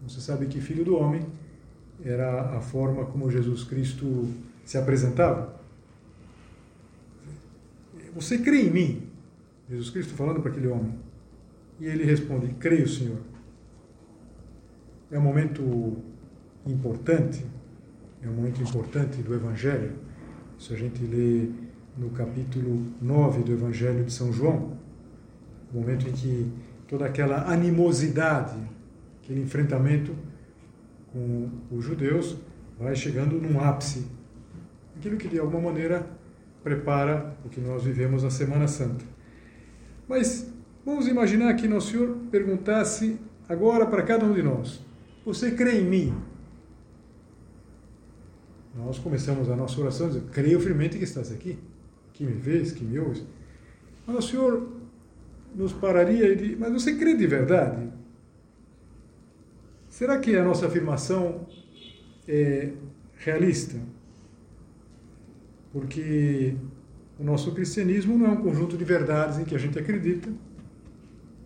Você 0.07 0.19
sabe 0.19 0.45
que 0.45 0.61
filho 0.61 0.85
do 0.85 0.95
homem 0.95 1.25
era 2.03 2.57
a 2.57 2.61
forma 2.61 3.05
como 3.05 3.31
Jesus 3.31 3.63
Cristo 3.63 4.27
se 4.65 4.77
apresentava. 4.77 5.61
Você 8.13 8.37
crê 8.37 8.63
em 8.63 8.69
mim? 8.69 9.07
Jesus 9.69 9.89
Cristo 9.89 10.13
falando 10.13 10.41
para 10.41 10.51
aquele 10.51 10.67
homem. 10.67 10.93
E 11.79 11.85
ele 11.85 12.03
responde: 12.03 12.47
Creio, 12.59 12.87
Senhor. 12.87 13.19
É 15.11 15.17
um 15.17 15.21
momento 15.21 15.97
importante, 16.65 17.45
é 18.21 18.27
um 18.27 18.33
momento 18.33 18.61
importante 18.61 19.21
do 19.21 19.33
Evangelho. 19.33 19.93
Se 20.59 20.73
a 20.73 20.77
gente 20.77 21.03
lê 21.03 21.49
no 21.97 22.09
capítulo 22.11 22.87
9 23.01 23.43
do 23.43 23.51
Evangelho 23.51 24.03
de 24.03 24.11
São 24.11 24.31
João, 24.31 24.77
o 25.71 25.77
momento 25.77 26.07
em 26.07 26.11
que 26.11 26.51
toda 26.87 27.05
aquela 27.05 27.51
animosidade, 27.51 28.57
aquele 29.21 29.41
enfrentamento 29.41 30.15
com 31.13 31.49
os 31.71 31.85
judeus 31.85 32.35
vai 32.77 32.95
chegando 32.95 33.39
num 33.39 33.59
ápice. 33.61 34.05
Aquilo 34.97 35.15
que 35.15 35.27
de 35.27 35.39
alguma 35.39 35.71
maneira 35.71 36.05
prepara 36.63 37.37
o 37.45 37.49
que 37.49 37.61
nós 37.61 37.83
vivemos 37.83 38.23
na 38.23 38.31
Semana 38.31 38.67
Santa. 38.67 39.05
Mas 40.07 40.51
vamos 40.83 41.07
imaginar 41.07 41.53
que 41.53 41.67
Nosso 41.67 41.91
Senhor 41.91 42.17
perguntasse 42.31 43.19
agora 43.47 43.85
para 43.85 44.01
cada 44.01 44.25
um 44.25 44.33
de 44.33 44.41
nós: 44.41 44.81
Você 45.23 45.51
crê 45.51 45.79
em 45.79 45.85
mim? 45.85 46.13
Nós 48.75 48.97
começamos 48.97 49.49
a 49.49 49.55
nossa 49.55 49.79
oração 49.79 50.07
dizendo: 50.07 50.29
Creio 50.31 50.59
firmemente 50.59 50.97
que 50.97 51.03
estás 51.03 51.31
aqui, 51.31 51.59
que 52.11 52.23
me 52.23 52.33
vês, 52.33 52.71
que 52.71 52.83
me 52.83 52.97
ouves. 52.97 53.23
Mas 54.07 54.17
o 54.17 54.21
Senhor 54.21 54.67
nos 55.55 55.73
pararia 55.73 56.31
e 56.31 56.35
diz: 56.35 56.57
Mas 56.57 56.71
você 56.73 56.95
crê 56.95 57.15
de 57.15 57.27
verdade? 57.27 57.87
Será 59.93 60.17
que 60.17 60.35
a 60.35 60.43
nossa 60.43 60.65
afirmação 60.65 61.45
é 62.27 62.71
realista? 63.15 63.79
Porque 65.71 66.55
o 67.19 67.23
nosso 67.23 67.53
cristianismo 67.53 68.17
não 68.17 68.25
é 68.25 68.29
um 68.29 68.41
conjunto 68.41 68.75
de 68.75 68.83
verdades 68.83 69.37
em 69.37 69.45
que 69.45 69.53
a 69.53 69.57
gente 69.59 69.77
acredita, 69.77 70.33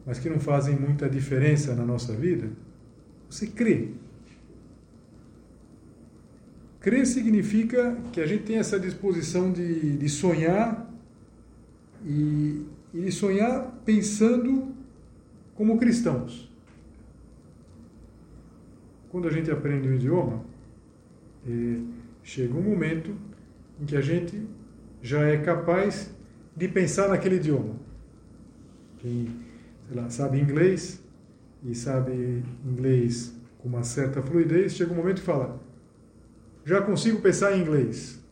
mas 0.05 0.17
que 0.17 0.29
não 0.29 0.39
fazem 0.39 0.77
muita 0.77 1.09
diferença 1.09 1.75
na 1.75 1.83
nossa 1.83 2.13
vida. 2.13 2.49
Você 3.29 3.47
crê. 3.47 3.89
Crer 6.79 7.05
significa 7.05 7.97
que 8.13 8.21
a 8.21 8.25
gente 8.25 8.45
tem 8.45 8.55
essa 8.55 8.79
disposição 8.79 9.51
de, 9.51 9.97
de 9.97 10.07
sonhar 10.07 10.89
e, 12.05 12.65
e 12.93 13.01
de 13.01 13.11
sonhar 13.11 13.81
pensando 13.83 14.73
como 15.53 15.77
cristãos. 15.77 16.46
Quando 19.17 19.29
a 19.29 19.31
gente 19.31 19.49
aprende 19.49 19.89
um 19.89 19.95
idioma, 19.95 20.45
é, 21.49 21.79
chega 22.21 22.53
um 22.53 22.61
momento 22.61 23.15
em 23.81 23.83
que 23.83 23.97
a 23.97 24.01
gente 24.01 24.47
já 25.01 25.25
é 25.25 25.37
capaz 25.37 26.11
de 26.55 26.67
pensar 26.67 27.09
naquele 27.09 27.37
idioma. 27.37 27.77
Quem 28.99 29.27
lá, 29.89 30.07
sabe 30.11 30.39
inglês 30.39 31.01
e 31.63 31.73
sabe 31.73 32.43
inglês 32.63 33.33
com 33.57 33.69
uma 33.69 33.81
certa 33.81 34.21
fluidez, 34.21 34.73
chega 34.73 34.93
um 34.93 34.97
momento 34.97 35.17
e 35.17 35.21
fala: 35.21 35.59
já 36.63 36.79
consigo 36.79 37.19
pensar 37.19 37.57
em 37.57 37.61
inglês. 37.61 38.23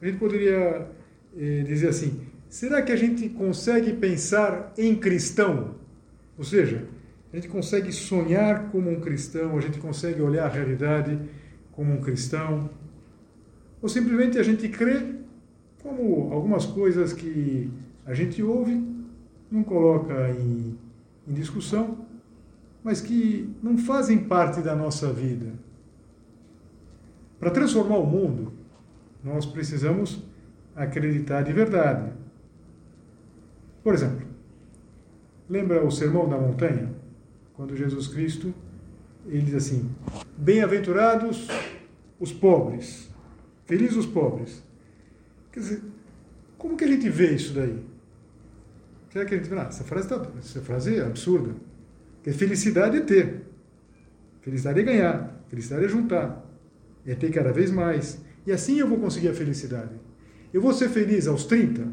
A 0.00 0.06
gente 0.06 0.18
poderia 0.18 0.86
eh, 1.36 1.64
dizer 1.66 1.88
assim: 1.88 2.24
será 2.48 2.82
que 2.82 2.92
a 2.92 2.96
gente 2.96 3.28
consegue 3.30 3.94
pensar 3.94 4.72
em 4.78 4.94
cristão? 4.94 5.74
Ou 6.38 6.44
seja, 6.44 6.86
a 7.32 7.36
gente 7.36 7.48
consegue 7.48 7.92
sonhar 7.92 8.70
como 8.70 8.90
um 8.90 9.00
cristão, 9.00 9.56
a 9.56 9.60
gente 9.60 9.78
consegue 9.78 10.22
olhar 10.22 10.46
a 10.46 10.48
realidade 10.48 11.18
como 11.72 11.92
um 11.92 12.00
cristão, 12.00 12.70
ou 13.80 13.88
simplesmente 13.88 14.38
a 14.38 14.42
gente 14.42 14.68
crê 14.68 15.14
como 15.82 16.32
algumas 16.32 16.66
coisas 16.66 17.12
que 17.12 17.70
a 18.04 18.14
gente 18.14 18.42
ouve, 18.42 18.82
não 19.50 19.62
coloca 19.62 20.30
em, 20.30 20.76
em 21.26 21.32
discussão, 21.32 22.06
mas 22.82 23.00
que 23.00 23.54
não 23.62 23.76
fazem 23.76 24.18
parte 24.18 24.60
da 24.60 24.74
nossa 24.74 25.12
vida. 25.12 25.52
Para 27.38 27.50
transformar 27.50 27.98
o 27.98 28.06
mundo, 28.06 28.52
nós 29.22 29.46
precisamos 29.46 30.22
acreditar 30.74 31.42
de 31.42 31.52
verdade. 31.52 32.12
Por 33.82 33.94
exemplo, 33.94 34.26
lembra 35.48 35.84
o 35.84 35.90
Sermão 35.90 36.28
da 36.28 36.36
Montanha? 36.36 36.97
Quando 37.58 37.74
Jesus 37.74 38.06
Cristo 38.06 38.54
ele 39.26 39.42
diz 39.42 39.54
assim: 39.56 39.90
Bem-aventurados 40.36 41.48
os 42.20 42.32
pobres, 42.32 43.10
felizes 43.66 43.96
os 43.96 44.06
pobres. 44.06 44.62
Quer 45.50 45.58
dizer, 45.58 45.82
como 46.56 46.76
que 46.76 46.84
a 46.84 46.86
gente 46.86 47.10
vê 47.10 47.34
isso 47.34 47.52
daí? 47.52 47.84
Será 49.10 49.24
que 49.24 49.34
a 49.34 49.38
gente 49.38 49.50
vê? 49.50 49.58
Ah, 49.58 49.62
essa 49.62 49.82
frase, 49.82 50.08
tá, 50.08 50.24
essa 50.38 50.60
frase 50.60 50.98
é 50.98 51.04
absurda. 51.04 51.52
Porque 52.14 52.30
felicidade 52.30 52.98
é 52.98 53.00
ter, 53.00 53.42
felicidade 54.40 54.78
é 54.78 54.82
ganhar, 54.84 55.42
felicidade 55.48 55.84
é 55.84 55.88
juntar, 55.88 56.46
é 57.04 57.16
ter 57.16 57.32
cada 57.32 57.52
vez 57.52 57.72
mais. 57.72 58.22
E 58.46 58.52
assim 58.52 58.78
eu 58.78 58.86
vou 58.86 59.00
conseguir 59.00 59.30
a 59.30 59.34
felicidade. 59.34 59.96
Eu 60.54 60.62
vou 60.62 60.72
ser 60.72 60.90
feliz 60.90 61.26
aos 61.26 61.44
30? 61.44 61.88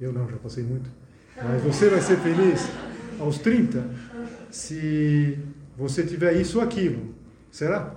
Eu 0.00 0.12
não, 0.12 0.28
já 0.28 0.36
passei 0.36 0.64
muito. 0.64 0.90
Mas 1.36 1.62
você 1.62 1.88
vai 1.88 2.00
ser 2.00 2.16
feliz 2.16 2.68
aos 3.20 3.38
30 3.38 4.13
se 4.54 5.36
você 5.76 6.04
tiver 6.04 6.34
isso 6.34 6.58
ou 6.58 6.64
aquilo. 6.64 7.12
Será? 7.50 7.96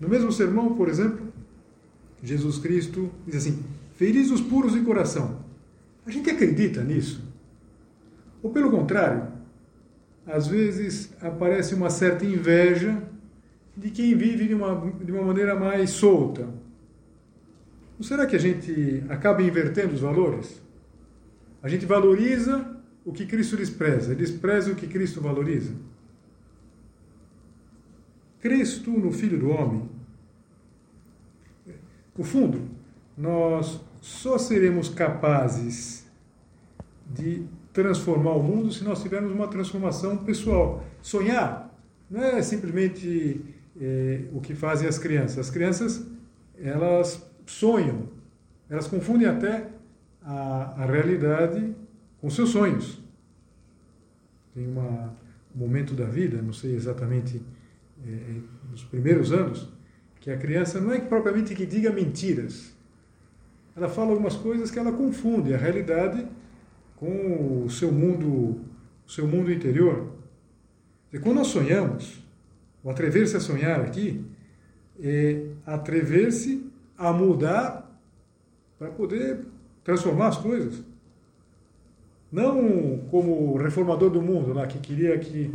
No 0.00 0.08
mesmo 0.08 0.32
sermão, 0.32 0.74
por 0.74 0.88
exemplo, 0.88 1.28
Jesus 2.22 2.58
Cristo 2.58 3.10
diz 3.26 3.36
assim: 3.36 3.62
Felizes 3.92 4.32
os 4.32 4.40
puros 4.40 4.72
de 4.72 4.80
coração. 4.80 5.44
A 6.06 6.10
gente 6.10 6.30
acredita 6.30 6.82
nisso? 6.82 7.22
Ou 8.42 8.50
pelo 8.50 8.70
contrário, 8.70 9.28
às 10.26 10.46
vezes 10.46 11.12
aparece 11.20 11.74
uma 11.74 11.90
certa 11.90 12.24
inveja 12.24 13.02
de 13.76 13.90
quem 13.90 14.16
vive 14.16 14.48
de 14.48 14.54
uma, 14.54 14.92
de 15.04 15.12
uma 15.12 15.22
maneira 15.24 15.54
mais 15.54 15.90
solta. 15.90 16.48
Não 17.98 18.02
será 18.02 18.26
que 18.26 18.36
a 18.36 18.40
gente 18.40 19.04
acaba 19.10 19.42
invertendo 19.42 19.92
os 19.92 20.00
valores? 20.00 20.62
A 21.62 21.68
gente 21.68 21.84
valoriza 21.84 22.77
o 23.08 23.12
que 23.12 23.24
Cristo 23.24 23.56
despreza, 23.56 24.14
despreza 24.14 24.70
o 24.70 24.74
que 24.74 24.86
Cristo 24.86 25.18
valoriza. 25.18 25.72
Crês 28.38 28.76
tu 28.80 28.90
no 28.90 29.10
Filho 29.10 29.38
do 29.38 29.48
Homem? 29.48 29.88
No 32.16 32.22
fundo, 32.22 32.68
nós 33.16 33.80
só 34.02 34.36
seremos 34.36 34.90
capazes 34.90 36.06
de 37.06 37.46
transformar 37.72 38.32
o 38.32 38.42
mundo 38.42 38.70
se 38.70 38.84
nós 38.84 39.02
tivermos 39.02 39.32
uma 39.32 39.48
transformação 39.48 40.18
pessoal. 40.18 40.84
Sonhar 41.00 41.74
não 42.10 42.22
é 42.22 42.42
simplesmente 42.42 43.42
é, 43.80 44.24
o 44.34 44.40
que 44.42 44.54
fazem 44.54 44.86
as 44.86 44.98
crianças. 44.98 45.38
As 45.38 45.50
crianças, 45.50 46.06
elas 46.60 47.26
sonham, 47.46 48.10
elas 48.68 48.86
confundem 48.86 49.26
até 49.26 49.66
a, 50.22 50.82
a 50.82 50.84
realidade 50.84 51.74
com 52.20 52.30
seus 52.30 52.50
sonhos. 52.50 52.98
Tem 54.54 54.66
uma, 54.66 55.14
um 55.54 55.58
momento 55.58 55.94
da 55.94 56.06
vida, 56.06 56.42
não 56.42 56.52
sei 56.52 56.74
exatamente 56.74 57.40
é, 58.06 58.10
é, 58.10 58.40
nos 58.70 58.84
primeiros 58.84 59.32
anos, 59.32 59.68
que 60.20 60.30
a 60.30 60.36
criança 60.36 60.80
não 60.80 60.92
é 60.92 61.00
propriamente 61.00 61.54
que 61.54 61.66
diga 61.66 61.92
mentiras. 61.92 62.74
Ela 63.76 63.88
fala 63.88 64.10
algumas 64.10 64.34
coisas 64.36 64.70
que 64.70 64.78
ela 64.78 64.92
confunde 64.92 65.54
a 65.54 65.56
realidade 65.56 66.26
com 66.96 67.64
o 67.64 67.70
seu 67.70 67.92
mundo, 67.92 68.60
o 69.06 69.10
seu 69.10 69.26
mundo 69.26 69.52
interior. 69.52 70.12
E 71.12 71.18
quando 71.18 71.36
nós 71.36 71.46
sonhamos, 71.46 72.20
o 72.82 72.90
atrever-se 72.90 73.36
a 73.36 73.40
sonhar 73.40 73.80
aqui 73.80 74.24
é 75.00 75.46
atrever-se 75.64 76.68
a 76.96 77.12
mudar 77.12 77.88
para 78.78 78.90
poder 78.90 79.44
transformar 79.84 80.28
as 80.28 80.36
coisas. 80.36 80.82
Não 82.30 82.98
como 83.10 83.56
reformador 83.56 84.10
do 84.10 84.20
mundo 84.20 84.52
lá 84.52 84.66
que 84.66 84.78
queria 84.78 85.18
que 85.18 85.50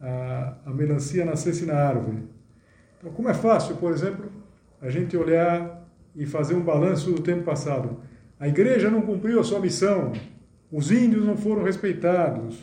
a, 0.00 0.54
a 0.66 0.70
melancia 0.70 1.24
nascesse 1.24 1.66
na 1.66 1.74
árvore. 1.74 2.22
Então, 2.98 3.12
como 3.12 3.28
é 3.28 3.34
fácil, 3.34 3.76
por 3.76 3.92
exemplo, 3.92 4.30
a 4.80 4.88
gente 4.90 5.16
olhar 5.16 5.86
e 6.14 6.24
fazer 6.24 6.54
um 6.54 6.62
balanço 6.62 7.12
do 7.12 7.22
tempo 7.22 7.44
passado. 7.44 7.98
A 8.40 8.48
igreja 8.48 8.90
não 8.90 9.02
cumpriu 9.02 9.40
a 9.40 9.44
sua 9.44 9.60
missão, 9.60 10.12
os 10.72 10.90
índios 10.90 11.24
não 11.24 11.36
foram 11.36 11.62
respeitados, 11.62 12.58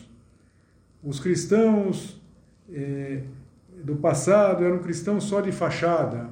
os 1.03 1.19
cristãos 1.19 2.21
eh, 2.71 3.23
do 3.83 3.95
passado 3.95 4.63
eram 4.63 4.79
cristãos 4.79 5.25
só 5.25 5.41
de 5.41 5.51
fachada. 5.51 6.29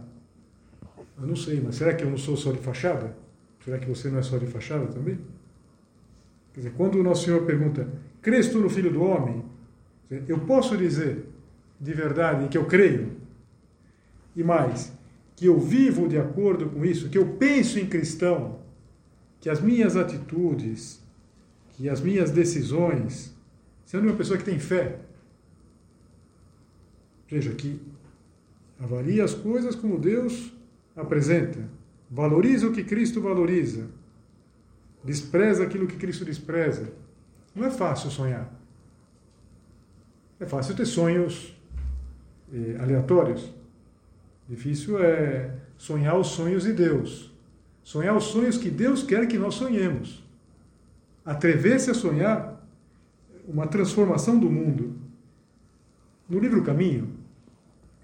Eu 1.20 1.28
não 1.28 1.36
sei, 1.36 1.62
mas 1.62 1.76
será 1.76 1.94
que 1.94 2.04
eu 2.04 2.10
não 2.10 2.18
sou 2.18 2.38
só 2.38 2.52
de 2.52 2.60
fachada? 2.60 3.16
Será 3.64 3.78
que 3.78 3.88
você 3.88 4.10
não 4.10 4.20
é 4.20 4.24
só 4.24 4.38
de 4.38 4.48
fachada 4.48 4.88
também? 4.88 5.20
Quer 6.54 6.62
dizer, 6.62 6.74
quando 6.76 6.96
o 6.96 7.04
Nosso 7.04 7.26
Senhor 7.26 7.46
pergunta, 7.46 7.88
crês 8.22 8.50
tu 8.50 8.60
no 8.60 8.70
Filho 8.70 8.92
do 8.92 9.04
Homem? 9.04 9.44
Eu 10.28 10.40
posso 10.40 10.78
dizer 10.78 11.26
de 11.80 11.94
verdade 11.94 12.48
que 12.50 12.58
eu 12.58 12.66
creio, 12.66 13.12
e 14.36 14.44
mais, 14.44 14.92
que 15.36 15.46
eu 15.46 15.60
vivo 15.60 16.08
de 16.08 16.18
acordo 16.18 16.70
com 16.70 16.86
isso, 16.86 17.10
que 17.10 17.18
eu 17.18 17.26
penso 17.36 17.80
em 17.80 17.88
cristão, 17.88 18.60
que 19.40 19.50
as 19.50 19.60
minhas 19.60 19.96
atitudes, 19.96 21.02
que 21.72 21.90
as 21.90 22.02
minhas 22.02 22.30
decisões, 22.30 23.34
sendo 23.86 24.08
uma 24.08 24.16
pessoa 24.16 24.38
que 24.38 24.44
tem 24.46 24.60
fé, 24.60 25.00
Veja 27.32 27.54
que 27.54 27.80
avalie 28.78 29.22
as 29.22 29.34
coisas 29.34 29.74
como 29.74 29.98
Deus 29.98 30.52
apresenta, 30.94 31.60
valoriza 32.10 32.68
o 32.68 32.74
que 32.74 32.84
Cristo 32.84 33.22
valoriza, 33.22 33.88
despreza 35.04 35.64
aquilo 35.64 35.88
que 35.88 35.98
Cristo 35.98 36.24
despreza. 36.24 36.92
Não 37.56 37.66
é 37.66 37.72
fácil 37.72 38.10
sonhar. 38.10 38.52
É 40.40 40.46
fácil 40.46 40.76
ter 40.76 40.86
sonhos 40.86 41.56
eh, 42.54 42.78
aleatórios. 42.80 43.54
Difícil 44.48 45.02
é 45.04 45.56
sonhar 45.78 46.18
os 46.18 46.28
sonhos 46.28 46.64
de 46.64 46.74
Deus. 46.74 47.32
Sonhar 47.84 48.16
os 48.16 48.26
sonhos 48.26 48.58
que 48.58 48.70
Deus 48.70 49.04
quer 49.04 49.28
que 49.28 49.38
nós 49.38 49.56
sonhemos. 49.56 50.24
Atrever-se 51.26 51.92
a 51.92 51.94
sonhar 51.94 52.68
uma 53.48 53.68
transformação 53.68 54.40
do 54.40 54.50
mundo. 54.50 54.96
No 56.30 56.40
livro 56.40 56.64
Caminho, 56.64 57.10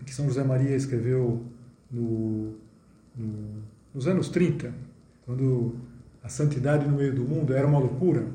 que 0.05 0.13
São 0.13 0.27
José 0.27 0.43
Maria 0.43 0.75
escreveu 0.75 1.43
no, 1.89 2.55
no, 3.15 3.63
nos 3.93 4.07
anos 4.07 4.29
30, 4.29 4.73
quando 5.25 5.75
a 6.27 6.29
santidade 6.29 6.85
no 6.85 6.97
meio 6.97 7.15
do 7.15 7.23
mundo 7.23 7.53
era 7.53 7.65
uma 7.65 7.79
loucura, 7.79 8.27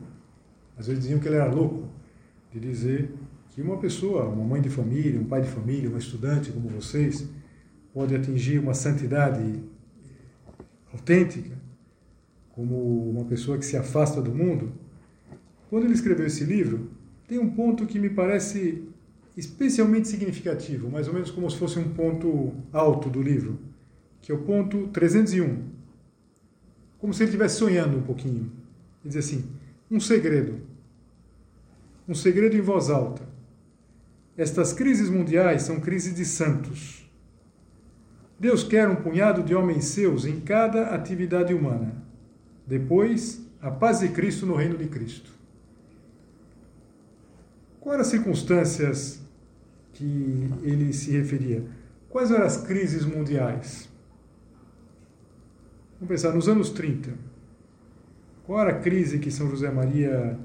às 0.79 0.87
vezes 0.87 1.03
diziam 1.03 1.21
que 1.21 1.29
ele 1.29 1.37
era 1.37 1.53
louco, 1.53 1.91
de 2.51 2.59
dizer 2.59 3.13
que 3.51 3.61
uma 3.61 3.77
pessoa, 3.77 4.25
uma 4.25 4.47
mãe 4.47 4.63
de 4.63 4.71
família, 4.71 5.21
um 5.21 5.27
pai 5.27 5.43
de 5.43 5.49
família, 5.49 5.91
um 5.91 5.99
estudante 5.99 6.51
como 6.51 6.71
vocês, 6.71 7.29
pode 7.93 8.17
atingir 8.17 8.59
uma 8.59 8.73
santidade 8.73 9.63
autêntica, 10.91 11.55
como 12.53 13.11
uma 13.11 13.27
pessoa 13.27 13.59
que 13.59 13.67
se 13.67 13.77
afasta 13.77 14.23
do 14.23 14.35
mundo. 14.35 14.73
Quando 15.69 15.85
ele 15.85 15.93
escreveu 15.93 16.27
esse 16.27 16.45
livro, 16.45 16.91
tem 17.29 17.39
um 17.39 17.51
ponto 17.51 17.85
que 17.85 17.99
me 17.99 18.09
parece 18.09 18.89
especialmente 19.37 20.09
significativo, 20.09 20.91
mais 20.91 21.09
ou 21.09 21.13
menos 21.13 21.31
como 21.31 21.51
se 21.51 21.59
fosse 21.59 21.79
um 21.79 21.91
ponto 21.93 22.55
alto 22.73 23.11
do 23.11 23.21
livro, 23.21 23.59
que 24.23 24.33
é 24.33 24.35
o 24.35 24.39
ponto 24.39 24.89
301. 24.89 25.72
Como 27.03 27.13
se 27.13 27.25
ele 27.25 27.31
estivesse 27.31 27.57
sonhando 27.57 27.99
um 27.99 28.03
pouquinho. 28.03 28.53
Ele 29.03 29.13
diz 29.13 29.17
assim: 29.17 29.45
um 29.91 29.99
segredo. 29.99 30.61
Um 32.07 32.15
segredo 32.15 32.57
em 32.57 32.61
voz 32.61 32.91
alta. 32.91 33.23
Estas 34.37 34.73
crises 34.73 35.11
mundiais 35.11 35.63
são 35.63 35.81
crises 35.81 36.15
de 36.15 36.25
santos. 36.25 37.11
Deus 38.39 38.63
quer 38.63 38.89
um 38.89 38.95
punhado 38.95 39.43
de 39.43 39.53
homens 39.53 39.87
seus 39.87 40.25
em 40.25 40.39
cada 40.39 40.95
atividade 40.95 41.53
humana. 41.53 41.93
Depois, 42.65 43.45
a 43.61 43.71
paz 43.71 43.99
de 43.99 44.09
Cristo 44.11 44.47
no 44.47 44.55
reino 44.55 44.79
de 44.79 44.87
Cristo. 44.87 45.33
Quais 47.81 47.95
eram 47.95 48.03
as 48.03 48.07
circunstâncias 48.07 49.21
que 49.93 50.49
ele 50.63 50.93
se 50.93 51.11
referia? 51.11 51.65
Quais 52.09 52.31
eram 52.31 52.47
as 52.47 52.59
crises 52.59 53.05
mundiais? 53.05 53.92
Vamos 56.03 56.21
pensar, 56.21 56.35
nos 56.35 56.49
anos 56.49 56.71
30, 56.71 57.15
qual 58.45 58.59
era 58.59 58.71
a 58.71 58.81
crise 58.81 59.21
que 59.21 59.31
São 59.31 59.49
José 59.49 59.71
Maria 59.71 60.37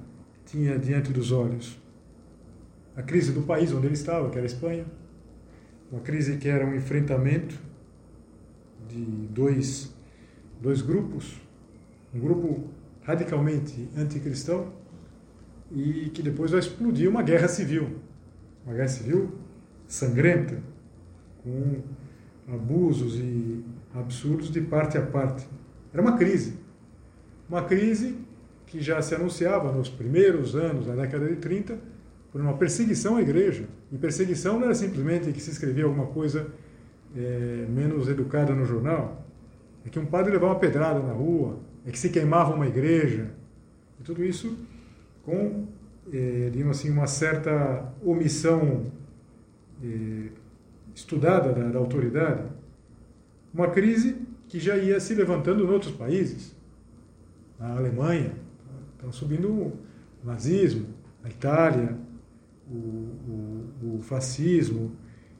tinha 0.46 0.78
diante 0.78 1.12
dos 1.12 1.32
olhos? 1.32 1.80
a 2.96 3.02
crise 3.02 3.32
do 3.32 3.42
país 3.42 3.72
onde 3.72 3.88
ele 3.88 3.96
estava, 3.96 4.30
que 4.30 4.38
era 4.38 4.46
a 4.46 4.46
Espanha, 4.46 4.86
uma 5.92 6.02
crise 6.02 6.38
que 6.38 6.48
era 6.48 6.64
um 6.64 6.76
enfrentamento 6.76 7.56
de 8.88 9.04
dois, 9.32 9.92
dois 10.62 10.84
grupos, 10.84 11.42
um 12.14 12.20
grupo 12.20 12.64
radicalmente 13.02 13.90
anticristão 13.98 14.72
e 15.72 16.12
que 16.14 16.22
depois 16.22 16.52
vai 16.52 16.60
explodir 16.60 17.10
uma 17.10 17.24
guerra 17.24 17.48
civil, 17.48 17.98
uma 18.64 18.76
guerra 18.76 18.90
civil 18.90 19.32
sangrenta, 19.88 20.62
com 21.44 21.82
abusos 22.48 23.16
e 23.16 23.64
absurdos 24.00 24.52
de 24.52 24.62
parte 24.62 24.98
a 24.98 25.02
parte. 25.02 25.48
Era 25.94 26.02
uma 26.02 26.18
crise, 26.18 26.58
uma 27.50 27.64
crise 27.64 28.16
que 28.66 28.82
já 28.82 29.02
se 29.02 29.16
anunciava 29.16 29.72
nos 29.72 29.90
primeiros 29.90 30.56
anos 30.56 30.86
da 30.86 30.96
década 30.96 31.28
de 31.28 31.38
30 31.38 31.80
por 32.32 32.42
uma 32.42 32.54
perseguição 32.54 33.16
à 33.16 33.22
igreja. 33.22 33.66
E 33.92 33.98
perseguição 33.98 34.60
não 34.60 34.66
era 34.66 34.76
simplesmente 34.76 35.32
que 35.32 35.42
se 35.42 35.50
escrevia 35.50 35.86
alguma 35.86 36.08
coisa 36.08 36.48
é, 37.16 37.66
menos 37.70 38.08
educada 38.10 38.54
no 38.54 38.66
jornal, 38.66 39.26
é 39.86 39.90
que 39.90 39.98
um 39.98 40.06
padre 40.06 40.34
levava 40.34 40.54
uma 40.54 40.60
pedrada 40.60 41.00
na 41.00 41.14
rua, 41.14 41.60
é 41.86 41.92
que 41.92 41.98
se 41.98 42.10
queimava 42.10 42.54
uma 42.54 42.68
igreja, 42.68 43.32
e 44.00 44.04
tudo 44.04 44.24
isso 44.24 44.58
com, 45.24 45.66
é, 46.12 46.50
digamos 46.52 46.78
assim, 46.78 46.90
uma 46.90 47.08
certa 47.08 47.94
omissão 48.04 48.84
é, 49.82 50.30
estudada 50.94 51.54
da, 51.54 51.70
da 51.70 51.80
autoridade. 51.80 52.44
Uma 53.58 53.72
crise 53.72 54.16
que 54.48 54.60
já 54.60 54.78
ia 54.78 55.00
se 55.00 55.16
levantando 55.16 55.64
em 55.64 55.68
outros 55.68 55.92
países. 55.92 56.56
Na 57.60 57.76
Alemanha, 57.76 58.34
estava 58.94 59.12
subindo 59.12 59.50
o 59.52 59.80
nazismo, 60.24 60.86
na 61.24 61.30
Itália, 61.32 61.98
o, 62.70 62.76
o, 62.76 63.96
o 63.96 64.02
fascismo 64.04 64.92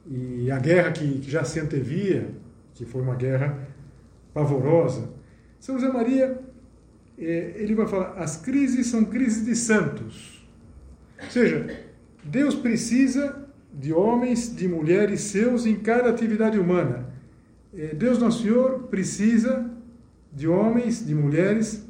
e 0.04 0.50
a 0.50 0.58
guerra 0.58 0.90
que, 0.90 1.20
que 1.20 1.30
já 1.30 1.44
se 1.44 1.60
antevia, 1.60 2.34
que 2.74 2.84
foi 2.84 3.02
uma 3.02 3.14
guerra 3.14 3.68
pavorosa. 4.34 5.10
São 5.60 5.78
José 5.78 5.92
Maria, 5.92 6.40
é, 7.16 7.52
ele 7.54 7.76
vai 7.76 7.86
falar, 7.86 8.14
as 8.14 8.36
crises 8.36 8.88
são 8.88 9.04
crises 9.04 9.46
de 9.46 9.54
santos. 9.54 10.44
Ou 11.22 11.30
seja, 11.30 11.84
Deus 12.24 12.56
precisa 12.56 13.48
de 13.72 13.92
homens, 13.92 14.56
de 14.56 14.66
mulheres 14.66 15.20
seus 15.20 15.66
em 15.66 15.76
cada 15.76 16.10
atividade 16.10 16.58
humana. 16.58 17.16
É, 17.74 17.94
Deus 17.94 18.18
Nosso 18.18 18.42
Senhor 18.42 18.84
precisa 18.84 19.70
de 20.32 20.48
homens, 20.48 21.04
de 21.04 21.14
mulheres 21.14 21.86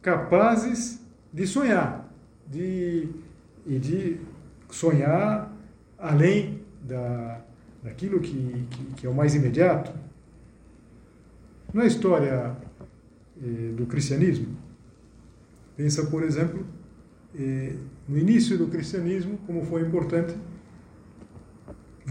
capazes 0.00 1.00
de 1.32 1.46
sonhar 1.46 2.10
de, 2.50 3.08
e 3.66 3.78
de 3.78 4.20
sonhar 4.70 5.54
além 5.98 6.60
da, 6.82 7.40
daquilo 7.82 8.20
que, 8.20 8.66
que, 8.70 8.84
que, 8.96 9.06
é 9.06 9.10
o 9.10 9.14
mais 9.14 9.34
imediato. 9.34 9.92
Na 11.72 11.86
história 11.86 12.56
eh, 13.40 13.72
do 13.76 13.86
cristianismo, 13.86 14.56
pensa, 15.76 16.06
por 16.06 16.24
exemplo, 16.24 16.66
eh, 17.38 17.76
no 18.08 18.18
início 18.18 18.58
do 18.58 18.66
cristianismo, 18.66 19.38
como 19.46 19.64
foi 19.64 19.82
importante 19.82 20.34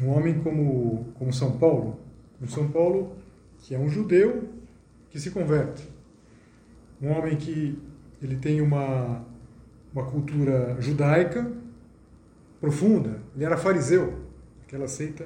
um 0.02 0.10
homem 0.10 0.40
como, 0.40 1.08
como 1.16 1.34
São 1.34 1.58
Paulo. 1.58 2.00
Um 2.42 2.48
São 2.48 2.70
Paulo 2.70 3.16
que 3.60 3.76
é 3.76 3.80
um 3.80 3.90
judeu 3.90 4.50
que 5.10 5.20
se 5.20 5.32
converte. 5.32 5.88
Um 7.02 7.12
homem 7.12 7.36
que 7.36 7.78
ele 8.22 8.36
tem 8.36 8.62
uma, 8.62 9.26
uma 9.94 10.06
cultura 10.06 10.78
judaica, 10.80 11.52
profunda. 12.60 13.22
Ele 13.36 13.46
era 13.46 13.58
fariseu, 13.58 14.20
aquela 14.64 14.88
seita 14.88 15.26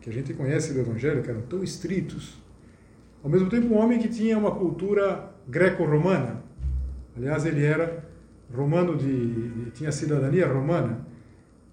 que 0.00 0.10
a 0.10 0.12
gente 0.12 0.34
conhece 0.34 0.72
do 0.72 0.80
Evangelho, 0.80 1.22
que 1.22 1.30
eram 1.30 1.42
tão 1.42 1.62
estritos. 1.62 2.40
Ao 3.22 3.30
mesmo 3.30 3.48
tempo, 3.48 3.74
um 3.74 3.76
homem 3.76 3.98
que 3.98 4.08
tinha 4.08 4.38
uma 4.38 4.52
cultura 4.52 5.32
greco-romana. 5.48 6.42
Aliás, 7.16 7.46
ele 7.46 7.64
era 7.64 8.04
romano 8.54 8.96
de, 8.96 9.70
tinha 9.72 9.90
cidadania 9.90 10.46
romana. 10.46 11.06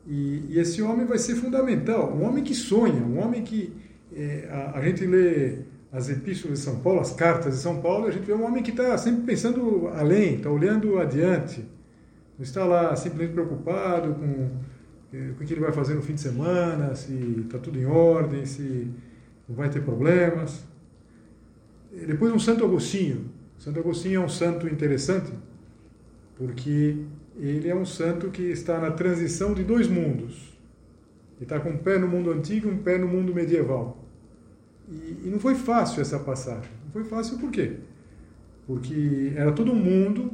E, 0.07 0.45
e, 0.49 0.59
esse 0.59 0.81
homem 0.81 1.05
vai 1.05 1.17
ser 1.17 1.35
fundamental. 1.35 2.13
Um 2.13 2.23
homem 2.23 2.43
que 2.43 2.53
sonha, 2.53 3.01
um 3.03 3.19
homem 3.19 3.43
que 3.43 3.73
a, 4.49 4.77
a, 4.77 4.81
gente 4.81 5.05
lê 5.05 5.59
as 5.91 6.09
epístolas 6.09 6.59
de 6.59 6.65
São 6.65 6.79
Paulo, 6.79 6.99
as 6.99 7.13
cartas 7.13 7.53
de 7.55 7.59
São 7.59 7.81
Paulo, 7.81 8.07
a 8.07 8.11
gente 8.11 8.25
vê 8.25 8.33
um 8.33 8.43
homem 8.43 8.63
que 8.63 8.71
está 8.71 8.97
sempre 8.97 9.23
pensando 9.23 9.89
além, 9.93 10.35
está 10.35 10.49
olhando 10.49 10.99
adiante. 10.99 11.65
Não 12.37 12.43
está 12.43 12.65
lá 12.65 12.95
simplesmente 12.95 13.33
preocupado 13.33 14.13
com 14.15 14.49
o 15.13 15.45
que 15.45 15.53
ele 15.53 15.61
vai 15.61 15.71
fazer 15.71 15.93
no 15.93 16.01
fim 16.01 16.15
de 16.15 16.21
semana, 16.21 16.95
se 16.95 17.13
está 17.45 17.59
tudo 17.59 17.79
em 17.79 17.85
ordem, 17.85 18.45
se 18.45 18.87
não 19.47 19.55
vai 19.55 19.69
ter 19.69 19.81
problemas. 19.81 20.63
Depois 21.91 22.33
um 22.33 22.39
Santo 22.39 22.65
Agostinho. 22.65 23.29
Santo 23.59 23.79
Agostinho 23.79 24.21
é 24.21 24.25
um 24.25 24.29
santo 24.29 24.67
interessante, 24.67 25.31
porque 26.35 26.97
ele 27.39 27.69
é 27.69 27.75
um 27.75 27.85
santo 27.85 28.29
que 28.29 28.41
está 28.41 28.79
na 28.79 28.91
transição 28.91 29.53
de 29.53 29.63
dois 29.63 29.87
mundos. 29.87 30.53
Ele 31.37 31.43
está 31.43 31.59
com 31.59 31.69
um 31.69 31.77
pé 31.77 31.97
no 31.97 32.07
mundo 32.07 32.31
antigo 32.31 32.67
e 32.67 32.71
um 32.71 32.77
pé 32.77 32.97
no 32.97 33.07
mundo 33.07 33.33
medieval. 33.33 34.02
E, 34.89 35.21
e 35.25 35.29
não 35.29 35.39
foi 35.39 35.55
fácil 35.55 36.01
essa 36.01 36.19
passagem. 36.19 36.69
Não 36.85 36.91
foi 36.91 37.03
fácil 37.03 37.37
por 37.37 37.51
quê? 37.51 37.77
Porque 38.67 39.33
era 39.35 39.51
todo 39.51 39.73
mundo 39.73 40.31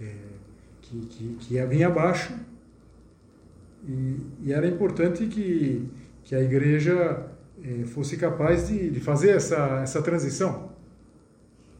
é, 0.00 0.14
que, 0.80 1.00
que, 1.06 1.36
que 1.40 1.66
vinha 1.66 1.88
abaixo 1.88 2.34
e, 3.86 4.16
e 4.44 4.52
era 4.52 4.66
importante 4.66 5.26
que, 5.26 5.88
que 6.24 6.34
a 6.34 6.40
igreja 6.40 7.30
eh, 7.62 7.84
fosse 7.86 8.16
capaz 8.16 8.68
de, 8.68 8.90
de 8.90 9.00
fazer 9.00 9.30
essa, 9.30 9.80
essa 9.82 10.02
transição. 10.02 10.70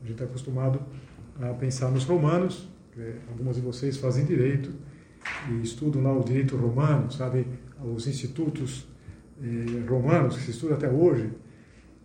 A 0.02 0.06
gente 0.06 0.12
está 0.12 0.24
acostumado 0.24 0.80
a 1.40 1.52
pensar 1.54 1.90
nos 1.90 2.04
romanos, 2.04 2.68
algumas 3.28 3.56
de 3.56 3.62
vocês 3.62 3.96
fazem 3.96 4.24
direito 4.24 4.70
e 5.50 5.62
estudam 5.62 6.02
lá 6.02 6.16
o 6.16 6.24
direito 6.24 6.56
romano, 6.56 7.10
sabe, 7.12 7.46
os 7.84 8.06
institutos 8.06 8.86
eh, 9.42 9.84
romanos, 9.88 10.36
que 10.36 10.42
se 10.42 10.52
estuda 10.52 10.74
até 10.74 10.88
hoje. 10.88 11.30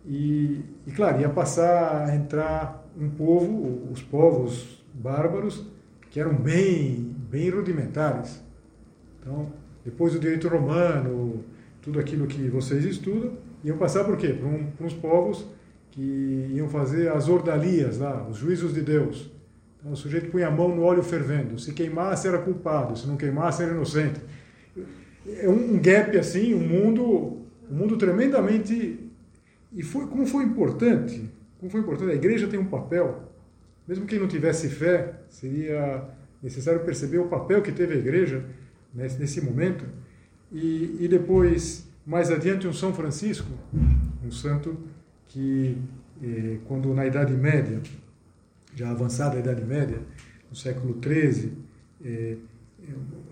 E, 0.06 0.60
e, 0.86 0.90
claro, 0.90 1.20
ia 1.20 1.28
passar 1.28 2.08
a 2.08 2.14
entrar 2.14 2.84
um 2.98 3.08
povo, 3.08 3.88
os 3.90 4.02
povos 4.02 4.84
bárbaros, 4.92 5.64
que 6.10 6.20
eram 6.20 6.34
bem, 6.34 7.14
bem 7.30 7.48
rudimentares. 7.50 8.42
Então, 9.20 9.52
depois 9.84 10.12
do 10.12 10.18
direito 10.18 10.48
romano, 10.48 11.44
tudo 11.80 11.98
aquilo 11.98 12.26
que 12.26 12.48
vocês 12.48 12.84
estudam, 12.84 13.32
iam 13.64 13.78
passar 13.78 14.04
por 14.04 14.16
quê? 14.16 14.28
Para, 14.28 14.48
um, 14.48 14.66
para 14.66 14.86
uns 14.86 14.94
povos 14.94 15.46
que 15.90 16.50
iam 16.54 16.68
fazer 16.68 17.10
as 17.10 17.28
ordalias 17.28 17.98
lá, 17.98 18.26
os 18.28 18.38
juízos 18.38 18.74
de 18.74 18.82
Deus. 18.82 19.30
Então, 19.78 19.92
o 19.92 19.96
sujeito 19.96 20.30
punha 20.30 20.48
a 20.48 20.50
mão 20.50 20.74
no 20.74 20.82
óleo 20.82 21.02
fervendo. 21.02 21.58
Se 21.58 21.72
queimasse, 21.72 22.28
era 22.28 22.38
culpado. 22.38 22.96
Se 22.96 23.06
não 23.06 23.16
queimasse, 23.16 23.62
era 23.62 23.72
inocente. 23.72 24.20
É 25.26 25.48
um 25.48 25.78
gap 25.78 26.16
assim, 26.16 26.54
um 26.54 26.60
mundo, 26.60 27.38
um 27.70 27.74
mundo 27.74 27.96
tremendamente. 27.96 29.10
E 29.74 29.82
foi 29.82 30.06
como 30.06 30.26
foi 30.26 30.44
importante. 30.44 31.28
Como 31.58 31.70
foi 31.70 31.80
importante. 31.80 32.12
A 32.12 32.14
igreja 32.14 32.46
tem 32.48 32.58
um 32.58 32.66
papel. 32.66 33.32
Mesmo 33.86 34.06
quem 34.06 34.18
não 34.18 34.28
tivesse 34.28 34.68
fé, 34.68 35.20
seria 35.28 36.04
necessário 36.42 36.80
perceber 36.80 37.18
o 37.18 37.28
papel 37.28 37.62
que 37.62 37.72
teve 37.72 37.94
a 37.94 37.96
igreja 37.96 38.44
nesse, 38.94 39.18
nesse 39.18 39.40
momento. 39.40 39.84
E, 40.50 40.96
e 41.00 41.08
depois, 41.08 41.86
mais 42.06 42.30
adiante, 42.30 42.66
um 42.66 42.72
São 42.72 42.92
Francisco, 42.92 43.48
um 44.24 44.30
santo 44.30 44.76
que, 45.28 45.78
eh, 46.22 46.58
quando 46.66 46.92
na 46.92 47.06
Idade 47.06 47.32
Média, 47.32 47.80
já 48.74 48.90
avançada 48.90 49.36
a 49.36 49.40
Idade 49.40 49.64
Média, 49.64 49.98
no 50.50 50.56
século 50.56 50.98
XIII, 51.02 51.52
eh, 52.04 52.36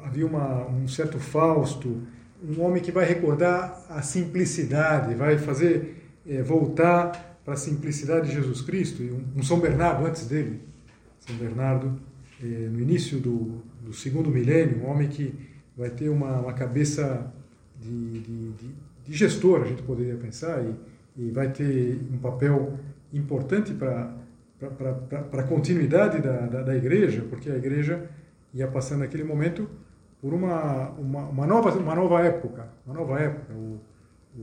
havia 0.03 0.27
uma, 0.27 0.67
um 0.69 0.89
certo 0.89 1.19
Fausto, 1.19 2.01
um 2.43 2.63
homem 2.63 2.83
que 2.83 2.91
vai 2.91 3.05
recordar 3.05 3.85
a 3.89 4.01
simplicidade, 4.01 5.15
vai 5.15 5.37
fazer 5.37 6.00
eh, 6.27 6.43
voltar 6.43 7.39
para 7.45 7.55
a 7.55 7.57
simplicidade 7.57 8.29
de 8.29 8.35
Jesus 8.35 8.61
Cristo, 8.61 9.03
e 9.03 9.11
um, 9.11 9.25
um 9.37 9.43
São 9.43 9.59
Bernardo 9.59 10.07
antes 10.07 10.27
dele, 10.27 10.61
São 11.19 11.37
Bernardo, 11.37 11.99
eh, 12.43 12.69
no 12.71 12.81
início 12.81 13.19
do, 13.19 13.63
do 13.83 13.93
segundo 13.93 14.31
milênio, 14.31 14.83
um 14.83 14.91
homem 14.91 15.09
que 15.09 15.35
vai 15.77 15.91
ter 15.91 16.09
uma, 16.09 16.41
uma 16.41 16.53
cabeça 16.53 17.33
de, 17.81 18.21
de, 18.21 18.51
de, 18.53 18.71
de, 19.07 19.17
gestor, 19.17 19.63
a 19.63 19.67
gente 19.67 19.83
poderia 19.83 20.15
pensar, 20.17 20.63
e, 20.63 20.75
e 21.17 21.31
vai 21.31 21.51
ter 21.51 21.99
um 22.13 22.19
papel 22.19 22.79
importante 23.13 23.73
para 23.73 24.15
a 25.33 25.43
continuidade 25.45 26.21
da, 26.21 26.47
da, 26.47 26.63
da, 26.63 26.77
igreja, 26.77 27.25
porque 27.29 27.51
a 27.51 27.57
igreja 27.57 28.09
ia 28.53 28.69
passando 28.69 29.01
naquele 29.01 29.25
momento 29.25 29.69
por 30.21 30.35
uma, 30.35 30.91
uma, 30.91 31.29
uma, 31.29 31.47
nova, 31.47 31.71
uma 31.79 31.95
nova 31.95 32.21
época, 32.21 32.69
uma 32.87 32.95
nova 32.95 33.19
época, 33.19 33.53
o, 33.55 33.81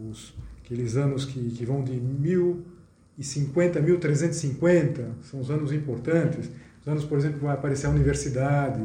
os, 0.09 0.35
aqueles 0.67 0.97
anos 0.97 1.23
que, 1.23 1.39
que 1.51 1.65
vão 1.65 1.81
de 1.81 1.93
1050 1.93 3.79
a 3.79 3.81
1350, 3.81 5.11
são 5.23 5.39
os 5.39 5.49
anos 5.49 5.71
importantes, 5.71 6.51
os 6.81 6.87
anos, 6.87 7.05
por 7.05 7.17
exemplo, 7.17 7.39
vai 7.39 7.53
aparecer 7.53 7.87
a 7.87 7.89
universidade, 7.89 8.81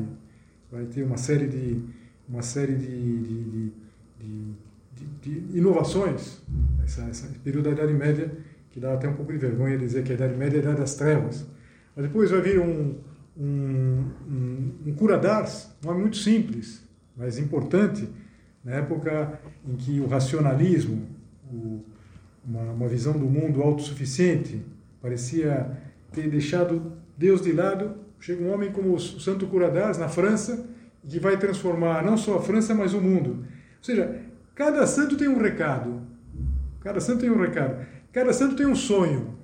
vai 0.71 0.85
ter 0.85 1.03
uma 1.03 1.17
série 1.17 1.49
de, 1.49 1.83
uma 2.29 2.41
série 2.41 2.77
de, 2.77 3.19
de, 3.19 3.73
de, 4.21 5.07
de, 5.23 5.59
inovações. 5.59 6.41
Essa, 6.85 7.09
esse 7.11 7.27
período 7.41 7.65
da 7.65 7.71
Idade 7.73 7.93
Média, 7.93 8.31
que 8.71 8.79
dá 8.79 8.95
até 8.95 9.09
um 9.09 9.15
pouco 9.15 9.33
de 9.33 9.39
vergonha 9.39 9.77
dizer 9.77 10.05
que 10.05 10.13
a 10.13 10.15
Idade 10.15 10.37
Média 10.37 10.59
é 10.59 10.61
a 10.61 10.63
Idade 10.63 10.81
das 10.81 10.95
Trevas. 10.95 11.45
Mas 11.97 12.07
depois 12.07 12.31
vai 12.31 12.41
vir 12.43 12.61
um, 12.61 12.95
um, 13.37 14.05
um, 14.29 14.73
um 14.87 14.95
cura 14.95 15.19
d'ars, 15.19 15.69
um 15.85 15.89
homem 15.89 16.03
muito 16.03 16.17
simples, 16.17 16.81
mas 17.17 17.39
importante, 17.39 18.09
na 18.65 18.75
época 18.77 19.41
em 19.67 19.75
que 19.75 19.99
o 19.99 20.07
racionalismo, 20.07 21.22
uma, 22.45 22.73
uma 22.73 22.89
visão 22.89 23.13
do 23.13 23.27
mundo 23.27 23.63
autossuficiente, 23.63 24.63
parecia 25.01 25.79
ter 26.13 26.29
deixado 26.29 26.93
Deus 27.17 27.43
de 27.43 27.53
lado, 27.53 27.95
chega 28.19 28.43
um 28.43 28.53
homem 28.53 28.73
como 28.73 28.95
o 28.95 29.01
Santo 29.01 29.47
Cura 29.47 29.71
d'Ars 29.71 29.99
na 29.99 30.09
França, 30.09 30.67
que 31.07 31.19
vai 31.19 31.37
transformar 31.37 32.05
não 32.05 32.17
só 32.17 32.39
a 32.39 32.43
França, 32.43 32.75
mas 32.75 32.95
o 32.95 33.01
mundo. 33.01 33.31
Ou 33.31 33.85
seja, 33.85 34.21
cada 34.55 34.87
santo 34.87 35.17
tem 35.17 35.29
um 35.29 35.39
recado. 35.39 36.03
Cada 36.81 37.01
santo 37.01 37.21
tem 37.21 37.31
um 37.31 37.41
recado. 37.41 37.85
Cada 38.13 38.33
santo 38.33 38.57
tem 38.57 38.67
um 38.67 38.75
sonho. 38.75 39.37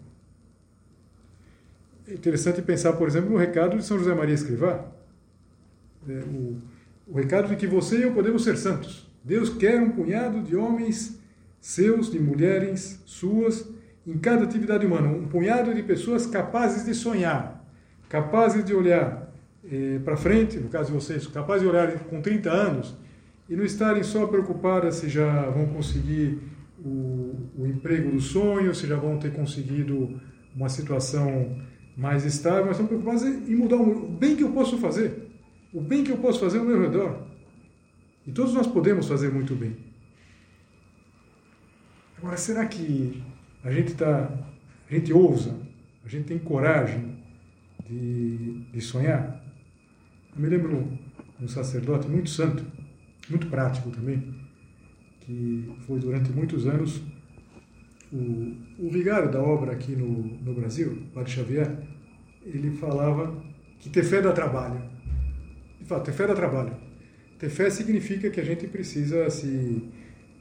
É 2.06 2.14
interessante 2.14 2.62
pensar, 2.62 2.92
por 2.94 3.08
exemplo, 3.08 3.30
no 3.30 3.36
recado 3.36 3.76
de 3.76 3.84
São 3.84 3.98
José 3.98 4.14
Maria 4.14 4.34
Escrivá. 4.34 4.86
É, 6.08 6.12
o, 6.12 6.56
o 7.08 7.16
recado 7.16 7.48
de 7.48 7.56
que 7.56 7.66
você 7.66 7.98
e 7.98 8.02
eu 8.02 8.12
podemos 8.12 8.44
ser 8.44 8.56
santos. 8.56 9.08
Deus 9.22 9.50
quer 9.50 9.80
um 9.80 9.90
punhado 9.90 10.40
de 10.42 10.56
homens 10.56 11.17
seus, 11.60 12.10
de 12.10 12.18
mulheres 12.18 13.02
suas, 13.06 13.68
em 14.06 14.16
cada 14.18 14.44
atividade 14.44 14.86
humana. 14.86 15.08
Um 15.08 15.28
punhado 15.28 15.74
de 15.74 15.82
pessoas 15.82 16.26
capazes 16.26 16.84
de 16.84 16.94
sonhar, 16.94 17.64
capazes 18.08 18.64
de 18.64 18.74
olhar 18.74 19.32
eh, 19.70 20.00
para 20.04 20.16
frente, 20.16 20.58
no 20.58 20.68
caso 20.68 20.86
de 20.86 20.92
vocês, 20.92 21.26
capazes 21.26 21.62
de 21.62 21.68
olhar 21.68 21.92
com 22.04 22.20
30 22.22 22.50
anos 22.50 22.96
e 23.48 23.56
não 23.56 23.64
estarem 23.64 24.02
só 24.02 24.26
preocupadas 24.26 24.96
se 24.96 25.08
já 25.08 25.48
vão 25.50 25.66
conseguir 25.66 26.38
o, 26.84 27.34
o 27.56 27.66
emprego 27.66 28.10
do 28.10 28.20
sonho, 28.20 28.74
se 28.74 28.86
já 28.86 28.96
vão 28.96 29.18
ter 29.18 29.32
conseguido 29.32 30.20
uma 30.54 30.68
situação 30.68 31.56
mais 31.96 32.24
estável, 32.24 32.66
mas 32.66 32.72
estão 32.72 32.86
preocupadas 32.86 33.24
em 33.24 33.54
mudar 33.56 33.76
o 33.76 34.08
bem 34.08 34.36
que 34.36 34.44
eu 34.44 34.52
posso 34.52 34.78
fazer, 34.78 35.28
o 35.72 35.80
bem 35.80 36.04
que 36.04 36.12
eu 36.12 36.18
posso 36.18 36.40
fazer 36.40 36.58
ao 36.58 36.64
meu 36.64 36.80
redor. 36.80 37.26
E 38.26 38.32
todos 38.32 38.54
nós 38.54 38.66
podemos 38.66 39.08
fazer 39.08 39.30
muito 39.30 39.54
bem. 39.54 39.87
Agora, 42.18 42.36
será 42.36 42.66
que 42.66 43.22
a 43.62 43.70
gente 43.70 43.92
está, 43.92 44.28
a 44.90 44.94
gente 44.94 45.12
ousa, 45.12 45.56
a 46.04 46.08
gente 46.08 46.26
tem 46.26 46.38
coragem 46.38 47.16
de, 47.88 48.64
de 48.72 48.80
sonhar? 48.80 49.40
Eu 50.34 50.42
me 50.42 50.48
lembro 50.48 50.98
um 51.40 51.46
sacerdote 51.46 52.08
muito 52.08 52.28
santo, 52.28 52.64
muito 53.30 53.46
prático 53.46 53.90
também, 53.90 54.34
que 55.20 55.72
foi 55.86 56.00
durante 56.00 56.32
muitos 56.32 56.66
anos 56.66 57.00
o, 58.12 58.56
o 58.78 58.90
vigário 58.90 59.30
da 59.30 59.40
obra 59.40 59.72
aqui 59.72 59.94
no, 59.94 60.08
no 60.08 60.54
Brasil, 60.54 61.04
Padre 61.14 61.30
Xavier, 61.30 61.76
ele 62.44 62.72
falava 62.72 63.40
que 63.78 63.88
ter 63.90 64.02
fé 64.02 64.20
dá 64.20 64.32
trabalho. 64.32 64.82
De 65.78 65.86
fato, 65.86 66.06
ter 66.06 66.12
fé 66.12 66.26
dá 66.26 66.34
trabalho. 66.34 66.74
Ter 67.38 67.48
fé 67.48 67.70
significa 67.70 68.28
que 68.28 68.40
a 68.40 68.44
gente 68.44 68.66
precisa 68.66 69.30
se 69.30 69.88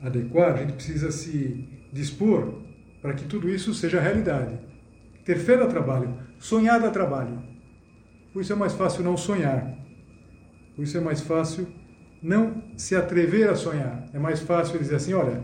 adequar, 0.02 0.54
a 0.54 0.58
gente 0.58 0.74
precisa 0.74 1.12
se 1.12 1.68
dispor 1.92 2.62
para 3.02 3.14
que 3.14 3.26
tudo 3.26 3.50
isso 3.50 3.74
seja 3.74 4.00
realidade. 4.00 4.58
Ter 5.26 5.38
fé 5.38 5.58
dá 5.58 5.68
trabalho, 5.68 6.18
sonhar 6.40 6.80
dá 6.80 6.90
trabalho. 6.90 7.42
Por 8.34 8.42
isso 8.42 8.54
é 8.54 8.56
mais 8.56 8.74
fácil 8.74 9.04
não 9.04 9.18
sonhar. 9.18 9.78
Por 10.76 10.84
isso 10.84 10.98
é 10.98 11.02
mais 11.02 11.22
fácil 11.22 11.68
não 12.22 12.64
se 12.78 12.96
atrever 12.96 13.50
a 13.50 13.56
sonhar. 13.56 14.08
É 14.14 14.20
mais 14.20 14.40
fácil 14.40 14.80
dizer 14.80 14.96
assim: 14.96 15.14
olha, 15.14 15.44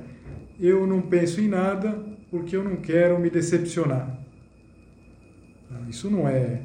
eu 0.59 0.85
não 0.85 1.01
penso 1.01 1.41
em 1.41 1.47
nada 1.47 1.91
porque 2.29 2.55
eu 2.55 2.63
não 2.63 2.77
quero 2.77 3.19
me 3.19 3.29
decepcionar. 3.29 4.19
Isso 5.89 6.09
não 6.09 6.27
é, 6.27 6.61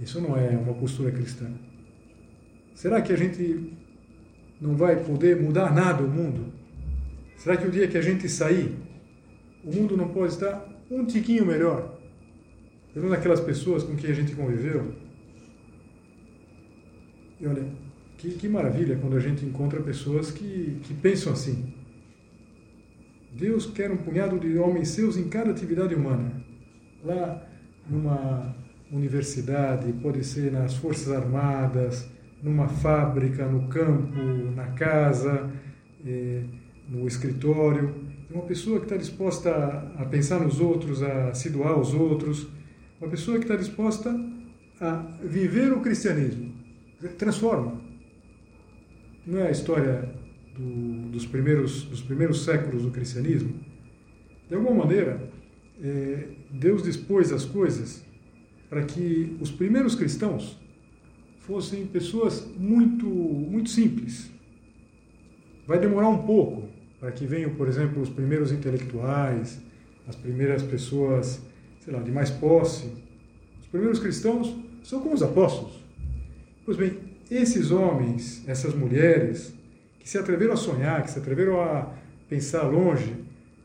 isso 0.00 0.20
não 0.20 0.36
é 0.36 0.50
uma 0.50 0.74
postura 0.74 1.10
cristã. 1.10 1.46
Será 2.74 3.00
que 3.00 3.12
a 3.12 3.16
gente 3.16 3.72
não 4.60 4.76
vai 4.76 4.96
poder 4.96 5.40
mudar 5.40 5.74
nada 5.74 6.02
o 6.02 6.08
mundo? 6.08 6.52
Será 7.36 7.56
que 7.56 7.66
o 7.66 7.70
dia 7.70 7.86
que 7.86 7.98
a 7.98 8.02
gente 8.02 8.28
sair, 8.28 8.74
o 9.64 9.74
mundo 9.74 9.96
não 9.96 10.08
pode 10.08 10.32
estar 10.32 10.66
um 10.90 11.04
tiquinho 11.04 11.44
melhor? 11.46 11.98
Pelo 12.92 13.12
aquelas 13.12 13.40
pessoas 13.40 13.82
com 13.82 13.94
quem 13.94 14.10
a 14.10 14.14
gente 14.14 14.34
conviveu. 14.34 14.94
E 17.38 17.46
olha, 17.46 17.64
que, 18.16 18.30
que 18.30 18.48
maravilha 18.48 18.96
quando 18.96 19.16
a 19.16 19.20
gente 19.20 19.44
encontra 19.44 19.80
pessoas 19.82 20.30
que, 20.30 20.80
que 20.82 20.94
pensam 20.94 21.32
assim. 21.32 21.72
Deus 23.32 23.66
quer 23.66 23.90
um 23.90 23.98
punhado 23.98 24.38
de 24.38 24.56
homens 24.56 24.88
seus 24.88 25.16
em 25.18 25.28
cada 25.28 25.50
atividade 25.50 25.94
humana. 25.94 26.32
Lá 27.04 27.46
numa 27.88 28.56
universidade, 28.90 29.92
pode 30.02 30.24
ser 30.24 30.50
nas 30.50 30.74
Forças 30.74 31.12
Armadas, 31.12 32.08
numa 32.42 32.68
fábrica, 32.68 33.46
no 33.46 33.68
campo, 33.68 34.18
na 34.54 34.68
casa, 34.68 35.50
eh, 36.06 36.44
no 36.88 37.06
escritório. 37.06 37.94
Uma 38.30 38.42
pessoa 38.42 38.78
que 38.78 38.86
está 38.86 38.96
disposta 38.96 39.50
a, 39.96 40.04
pensar 40.04 40.40
nos 40.40 40.60
outros, 40.60 41.02
a 41.02 41.34
se 41.34 41.50
doar 41.50 41.72
aos 41.72 41.94
outros. 41.94 42.46
Uma 43.00 43.10
pessoa 43.10 43.38
que 43.38 43.44
está 43.44 43.56
disposta 43.56 44.14
a 44.80 45.06
viver 45.22 45.72
o 45.72 45.80
cristianismo. 45.80 46.54
Transforma 47.18 47.86
não 49.26 49.40
é 49.40 49.48
a 49.48 49.50
história 49.50 50.08
do, 50.56 51.10
dos, 51.10 51.26
primeiros, 51.26 51.82
dos 51.82 52.00
primeiros 52.00 52.44
séculos 52.44 52.82
do 52.82 52.90
cristianismo? 52.90 53.54
De 54.48 54.54
alguma 54.54 54.84
maneira, 54.84 55.28
é, 55.82 56.28
Deus 56.50 56.84
dispôs 56.84 57.32
as 57.32 57.44
coisas 57.44 58.04
para 58.70 58.84
que 58.84 59.36
os 59.40 59.50
primeiros 59.50 59.94
cristãos 59.96 60.56
fossem 61.40 61.86
pessoas 61.86 62.46
muito, 62.56 63.06
muito 63.06 63.70
simples. 63.70 64.30
Vai 65.66 65.80
demorar 65.80 66.08
um 66.08 66.24
pouco 66.24 66.65
para 67.00 67.12
que 67.12 67.26
venham, 67.26 67.54
por 67.54 67.68
exemplo, 67.68 68.02
os 68.02 68.08
primeiros 68.08 68.52
intelectuais, 68.52 69.60
as 70.06 70.16
primeiras 70.16 70.62
pessoas, 70.62 71.40
sei 71.80 71.92
lá, 71.92 72.00
de 72.00 72.10
mais 72.10 72.30
posse. 72.30 72.90
Os 73.60 73.66
primeiros 73.66 73.98
cristãos 73.98 74.56
são 74.82 75.00
como 75.00 75.14
os 75.14 75.22
apóstolos. 75.22 75.84
Pois 76.64 76.76
bem, 76.76 76.98
esses 77.30 77.70
homens, 77.70 78.42
essas 78.46 78.74
mulheres, 78.74 79.54
que 79.98 80.08
se 80.08 80.18
atreveram 80.18 80.54
a 80.54 80.56
sonhar, 80.56 81.02
que 81.02 81.10
se 81.10 81.18
atreveram 81.18 81.60
a 81.60 81.92
pensar 82.28 82.62
longe, 82.62 83.14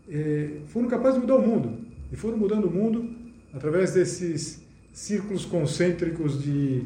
eh, 0.09 0.61
foram 0.67 0.87
capazes 0.87 1.15
de 1.15 1.21
mudar 1.21 1.35
o 1.35 1.47
mundo. 1.47 1.79
E 2.11 2.15
foram 2.15 2.37
mudando 2.37 2.65
o 2.65 2.71
mundo 2.71 3.07
através 3.53 3.93
desses 3.93 4.61
círculos 4.91 5.45
concêntricos 5.45 6.41
de, 6.41 6.83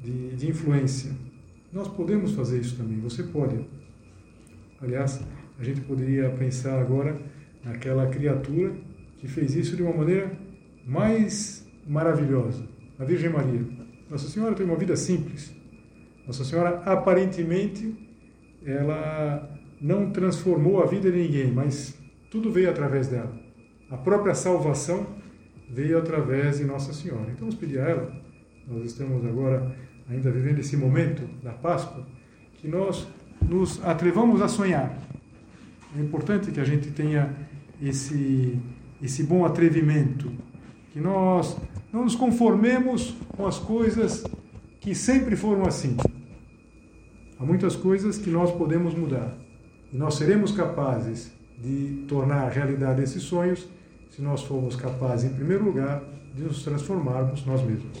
de, 0.00 0.36
de 0.36 0.48
influência. 0.48 1.10
Nós 1.72 1.88
podemos 1.88 2.32
fazer 2.32 2.60
isso 2.60 2.76
também, 2.76 3.00
você 3.00 3.22
pode. 3.22 3.58
Aliás, 4.80 5.20
a 5.58 5.64
gente 5.64 5.80
poderia 5.80 6.30
pensar 6.30 6.78
agora 6.78 7.20
naquela 7.64 8.06
criatura 8.06 8.72
que 9.18 9.26
fez 9.26 9.54
isso 9.54 9.76
de 9.76 9.82
uma 9.82 9.92
maneira 9.92 10.30
mais 10.86 11.66
maravilhosa, 11.86 12.64
a 12.98 13.04
Virgem 13.04 13.30
Maria. 13.30 13.60
Nossa 14.08 14.28
Senhora 14.28 14.54
tem 14.54 14.64
uma 14.64 14.76
vida 14.76 14.96
simples. 14.96 15.54
Nossa 16.26 16.44
Senhora, 16.44 16.82
aparentemente, 16.84 17.94
ela 18.64 19.58
não 19.80 20.10
transformou 20.10 20.82
a 20.82 20.86
vida 20.86 21.10
de 21.10 21.18
ninguém, 21.18 21.50
mas 21.50 21.98
tudo 22.30 22.50
veio 22.50 22.70
através 22.70 23.08
dela. 23.08 23.32
A 23.90 23.96
própria 23.96 24.34
salvação 24.34 25.06
veio 25.70 25.98
através 25.98 26.58
de 26.58 26.64
Nossa 26.64 26.92
Senhora. 26.92 27.24
Então, 27.24 27.40
vamos 27.40 27.54
pedir 27.54 27.80
a 27.80 27.88
ela, 27.88 28.12
nós 28.66 28.84
estamos 28.84 29.24
agora 29.24 29.74
ainda 30.08 30.30
vivendo 30.30 30.58
esse 30.58 30.76
momento 30.76 31.22
da 31.42 31.52
Páscoa, 31.52 32.06
que 32.58 32.68
nós 32.68 33.08
nos 33.42 33.82
atrevamos 33.84 34.40
a 34.42 34.48
sonhar. 34.48 34.98
É 35.96 36.00
importante 36.00 36.50
que 36.50 36.60
a 36.60 36.64
gente 36.64 36.90
tenha 36.90 37.34
esse, 37.80 38.58
esse 39.02 39.22
bom 39.22 39.44
atrevimento, 39.44 40.30
que 40.92 41.00
nós 41.00 41.56
não 41.92 42.04
nos 42.04 42.14
conformemos 42.14 43.14
com 43.36 43.46
as 43.46 43.58
coisas 43.58 44.24
que 44.80 44.94
sempre 44.94 45.36
foram 45.36 45.64
assim. 45.64 45.96
Há 47.38 47.44
muitas 47.44 47.76
coisas 47.76 48.18
que 48.18 48.30
nós 48.30 48.50
podemos 48.50 48.94
mudar 48.94 49.36
e 49.92 49.96
nós 49.96 50.14
seremos 50.14 50.52
capazes 50.52 51.30
de 51.58 52.04
tornar 52.08 52.48
realidade 52.50 53.02
esses 53.02 53.22
sonhos 53.22 53.66
se 54.10 54.22
nós 54.22 54.42
formos 54.42 54.74
capazes, 54.74 55.30
em 55.30 55.34
primeiro 55.34 55.64
lugar, 55.64 56.02
de 56.34 56.42
nos 56.42 56.62
transformarmos 56.62 57.44
nós 57.46 57.62
mesmos. 57.62 58.00